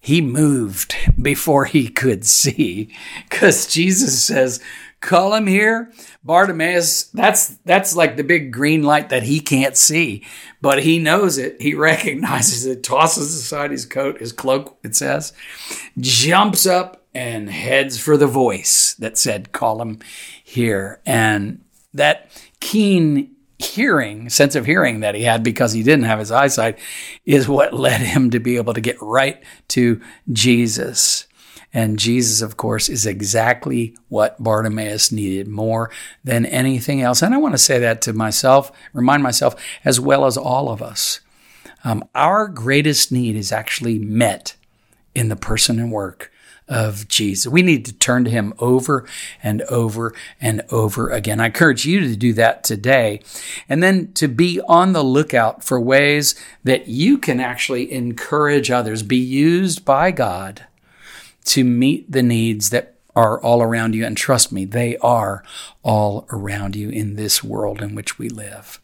he 0.07 0.21
moved 0.21 0.95
before 1.21 1.65
he 1.65 1.89
could 1.89 2.25
see 2.25 2.95
because 3.29 3.67
Jesus 3.67 4.23
says, 4.23 4.63
Call 5.01 5.35
him 5.35 5.49
here. 5.49 5.93
Bartimaeus, 6.23 7.09
that's 7.09 7.57
that's 7.65 7.97
like 7.97 8.17
the 8.17 8.23
big 8.23 8.53
green 8.53 8.85
light 8.85 9.09
that 9.09 9.25
he 9.25 9.41
can't 9.41 9.77
see, 9.77 10.25
but 10.61 10.85
he 10.85 11.01
knows 11.01 11.39
it. 11.39 11.61
He 11.61 11.75
recognizes 11.75 12.67
it, 12.67 12.85
tosses 12.85 13.35
aside 13.35 13.73
his 13.73 13.85
coat, 13.85 14.21
his 14.21 14.31
cloak, 14.31 14.79
it 14.85 14.95
says, 14.95 15.33
jumps 15.99 16.67
up 16.67 17.05
and 17.13 17.51
heads 17.51 17.99
for 17.99 18.17
the 18.17 18.29
voice 18.29 18.95
that 19.01 19.19
said, 19.19 19.51
Call 19.51 19.83
him 19.83 19.99
here. 20.45 21.01
And 21.05 21.65
that 21.95 22.31
keen 22.61 23.36
hearing, 23.59 24.29
sense 24.29 24.55
of 24.55 24.67
hearing 24.67 25.01
that 25.01 25.15
he 25.15 25.23
had 25.23 25.43
because 25.43 25.73
he 25.73 25.83
didn't 25.83 26.05
have 26.05 26.19
his 26.19 26.31
eyesight, 26.31 26.79
is 27.25 27.49
what 27.49 27.73
led 27.73 28.01
him 28.01 28.31
to 28.31 28.39
be 28.39 28.57
able 28.57 28.75
to 28.75 28.81
get 28.81 29.01
right 29.01 29.43
to 29.69 30.01
Jesus. 30.33 31.27
And 31.73 31.99
Jesus, 31.99 32.43
of 32.43 32.57
course, 32.57 32.89
is 32.89 33.07
exactly 33.07 33.97
what 34.09 34.43
Bartimaeus 34.43 35.13
needed 35.13 35.49
more 35.49 35.91
than 36.25 36.47
anything 36.47 37.03
else. 37.03 37.23
And 37.23 37.35
I 37.35 37.39
want 37.39 37.55
to 37.55 37.59
say 37.59 37.79
that 37.81 38.01
to 38.03 38.13
myself, 38.13 38.73
remind 38.93 39.23
myself, 39.23 39.55
as 39.85 40.01
well 40.01 40.25
as 40.25 40.37
all 40.37 40.71
of 40.71 40.81
us. 40.81 41.21
Um, 41.85 42.09
our 42.15 42.49
greatest 42.49 43.13
need 43.13 43.37
is 43.37 43.53
actually 43.53 43.99
met 43.99 44.57
in 45.15 45.29
the 45.29 45.37
person 45.37 45.79
and 45.79 45.93
work 45.93 46.33
of 46.69 47.07
Jesus. 47.09 47.51
We 47.51 47.63
need 47.63 47.85
to 47.87 47.93
turn 47.93 48.25
to 48.25 48.31
him 48.31 48.53
over 48.59 49.07
and 49.43 49.63
over 49.63 50.15
and 50.41 50.63
over 50.71 51.11
again. 51.11 51.41
I 51.41 51.47
encourage 51.47 51.87
you 51.87 52.01
to 52.01 52.17
do 52.17 52.33
that 52.35 52.65
today. 52.65 53.21
And 53.69 53.83
then 53.83 54.13
to 54.15 54.29
be 54.29 54.61
on 54.63 54.93
the 54.93 55.05
lookout 55.05 55.63
for 55.63 55.81
ways 55.81 56.35
that 56.65 56.89
you 56.89 57.19
can 57.19 57.41
actually 57.41 57.93
encourage 57.93 58.71
others, 58.71 59.03
be 59.03 59.17
used 59.17 59.85
by 59.85 60.11
God 60.11 60.67
to 61.47 61.63
meet 61.63 62.11
the 62.11 62.23
needs 62.23 62.71
that 62.71 62.95
are 63.15 63.41
all 63.41 63.63
around 63.63 63.95
you. 63.95 64.05
And 64.05 64.17
trust 64.17 64.51
me, 64.53 64.65
they 64.65 64.97
are 64.99 65.45
all 65.83 66.27
around 66.31 66.75
you 66.77 66.91
in 66.91 67.15
this 67.15 67.43
world 67.45 67.81
in 67.81 67.95
which 67.95 68.19
we 68.19 68.29
live. 68.29 68.81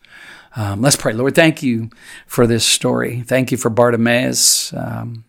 Um, 0.54 0.82
let's 0.82 0.96
pray. 0.96 1.12
Lord, 1.12 1.34
thank 1.34 1.62
you 1.62 1.90
for 2.26 2.46
this 2.46 2.64
story. 2.64 3.22
Thank 3.22 3.50
you 3.50 3.58
for 3.58 3.70
Bartimaeus. 3.70 4.72
Um, 4.74 5.24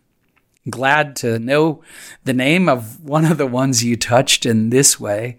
glad 0.68 1.16
to 1.16 1.38
know 1.38 1.82
the 2.24 2.32
name 2.32 2.68
of 2.68 3.02
one 3.04 3.24
of 3.24 3.38
the 3.38 3.46
ones 3.46 3.84
you 3.84 3.96
touched 3.96 4.46
in 4.46 4.70
this 4.70 4.98
way. 4.98 5.36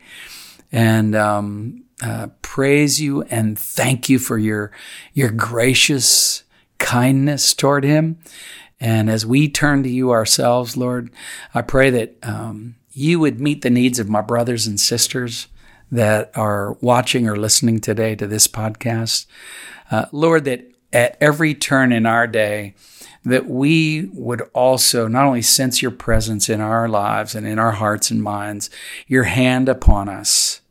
And 0.72 1.16
um, 1.16 1.86
uh, 2.04 2.28
praise 2.42 3.02
you 3.02 3.24
and 3.24 3.58
thank 3.58 4.10
you 4.10 4.20
for 4.20 4.38
your, 4.38 4.72
your 5.14 5.32
gracious 5.32 6.44
kindness 6.78 7.54
toward 7.54 7.84
him. 7.84 8.20
And 8.80 9.10
as 9.10 9.26
we 9.26 9.48
turn 9.48 9.84
to 9.84 9.90
you 9.90 10.12
ourselves, 10.12 10.76
Lord, 10.76 11.10
I 11.54 11.62
pray 11.62 11.90
that 11.92 12.18
um, 12.24 12.76
you 12.92 13.20
would 13.20 13.40
meet 13.40 13.62
the 13.62 13.70
needs 13.70 14.00
of 14.00 14.10
my 14.10 14.22
brothers 14.22 14.68
and 14.68 14.80
sisters 14.80 15.48
that 15.92 16.32
are 16.36 16.74
watching 16.82 17.28
or 17.28 17.36
listening 17.36 17.80
today 17.80 18.16
to 18.16 18.28
this 18.28 18.48
podcast. 18.48 19.28
Uh, 19.90 20.06
Lord, 20.12 20.46
that 20.46 20.72
at 20.92 21.18
every 21.22 21.54
turn 21.54 21.92
in 21.92 22.06
our 22.06 22.28
day, 22.28 22.76
that 23.26 23.48
we 23.48 24.10
would 24.14 24.42
also 24.54 25.08
not 25.08 25.26
only 25.26 25.42
sense 25.42 25.82
your 25.82 25.92
presence 25.92 26.48
in 26.48 26.62
our 26.62 26.88
lives 26.88 27.36
and 27.36 27.46
in 27.48 27.60
our 27.60 27.72
hearts 27.72 28.12
and 28.12 28.22
minds, 28.22 28.70
your 29.08 29.24
hand 29.24 29.68
upon 29.68 30.08
us, 30.08 30.62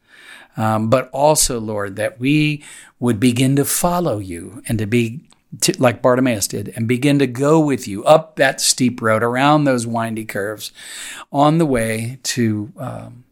um, 0.57 0.89
but 0.89 1.11
also, 1.13 1.59
Lord, 1.59 1.97
that 1.97 2.21
we 2.21 2.63
would 3.01 3.19
begin 3.19 3.57
to 3.57 3.65
follow 3.65 4.19
you 4.19 4.63
and 4.69 4.79
to 4.79 4.87
be 4.87 5.21
to, 5.61 5.81
like 5.81 6.03
Bartimaeus 6.03 6.49
did 6.49 6.73
and 6.75 6.89
begin 6.89 7.19
to 7.21 7.27
go 7.27 7.61
with 7.61 7.87
you 7.87 8.05
up 8.05 8.37
that 8.37 8.61
steep 8.61 9.01
road, 9.01 9.23
around 9.23 9.65
those 9.65 9.87
windy 9.87 10.25
curves, 10.25 10.73
on 11.33 11.59
the 11.59 11.67
way 11.67 12.19
to 12.25 12.73
um, 12.77 13.25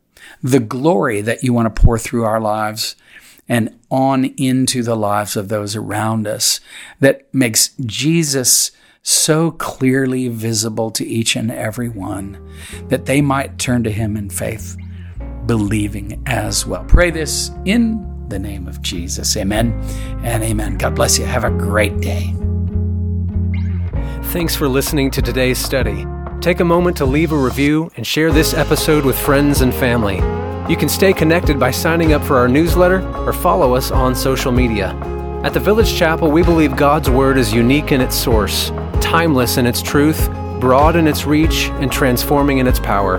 the 0.43 0.61
glory 0.61 1.21
that 1.21 1.43
you 1.43 1.53
want 1.53 1.75
to 1.75 1.83
pour 1.83 1.99
through 1.99 2.25
our 2.25 2.41
lives 2.41 2.97
and 3.49 3.77
on 3.91 4.25
into 4.37 4.83
the 4.83 4.97
lives 4.97 5.37
of 5.37 5.49
those 5.49 5.75
around 5.75 6.27
us 6.27 6.61
that 7.01 7.33
makes 7.35 7.71
Jesus 7.85 8.71
so 9.03 9.51
clearly 9.53 10.29
visible 10.29 10.91
to 10.93 11.07
each 11.07 11.37
and 11.37 11.51
every 11.51 11.89
one 11.89 12.39
that 12.89 13.07
they 13.07 13.21
might 13.21 13.59
turn 13.59 13.83
to 13.85 13.91
him 13.91 14.17
in 14.17 14.31
faith, 14.31 14.77
believing 15.47 16.23
as 16.27 16.65
well. 16.67 16.85
Pray 16.85 17.11
this 17.11 17.51
in 17.65 18.09
the 18.29 18.39
name 18.39 18.69
of 18.69 18.81
Jesus. 18.81 19.37
Amen 19.37 19.73
and 20.23 20.43
amen. 20.43 20.79
God 20.79 20.95
bless 20.95 21.19
you. 21.19 21.25
Have 21.25 21.45
a 21.45 21.51
great 21.51 22.01
day. 22.01 22.35
Thanks 24.33 24.57
for 24.57 24.69
listening 24.69 25.11
to 25.11 25.21
today's 25.21 25.59
study. 25.59 26.07
Take 26.41 26.61
a 26.61 26.65
moment 26.65 26.97
to 26.97 27.05
leave 27.05 27.33
a 27.33 27.37
review 27.37 27.91
and 27.97 28.07
share 28.07 28.33
this 28.33 28.55
episode 28.55 29.05
with 29.05 29.19
friends 29.19 29.61
and 29.61 29.75
family. 29.75 30.17
You 30.71 30.77
can 30.77 30.89
stay 30.89 31.13
connected 31.13 31.59
by 31.61 31.71
signing 31.71 32.13
up 32.13 32.25
for 32.25 32.39
our 32.39 32.49
newsletter 32.49 33.07
or 33.27 33.33
follow 33.33 33.75
us 33.75 33.91
on 33.91 34.15
social 34.15 34.53
media. 34.53 34.93
At 35.45 35.55
the 35.55 35.61
Village 35.61 35.95
Chapel, 35.95 36.31
we 36.31 36.43
believe 36.43 36.77
God's 36.77 37.11
Word 37.11 37.37
is 37.37 37.53
unique 37.53 37.91
in 37.91 38.01
its 38.01 38.15
source, 38.15 38.71
timeless 39.03 39.59
in 39.59 39.67
its 39.67 39.83
truth, 39.83 40.31
broad 40.61 40.97
in 40.97 41.07
its 41.07 41.27
reach, 41.27 41.69
and 41.81 41.91
transforming 41.91 42.59
in 42.59 42.67
its 42.67 42.79
power. 42.81 43.19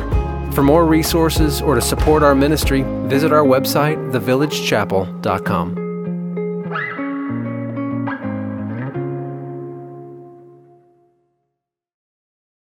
For 0.52 0.64
more 0.64 0.86
resources 0.86 1.62
or 1.62 1.76
to 1.76 1.82
support 1.82 2.24
our 2.24 2.34
ministry, 2.34 2.84
visit 3.08 3.32
our 3.32 3.44
website, 3.44 3.98
thevillagechapel.com. 4.12 5.83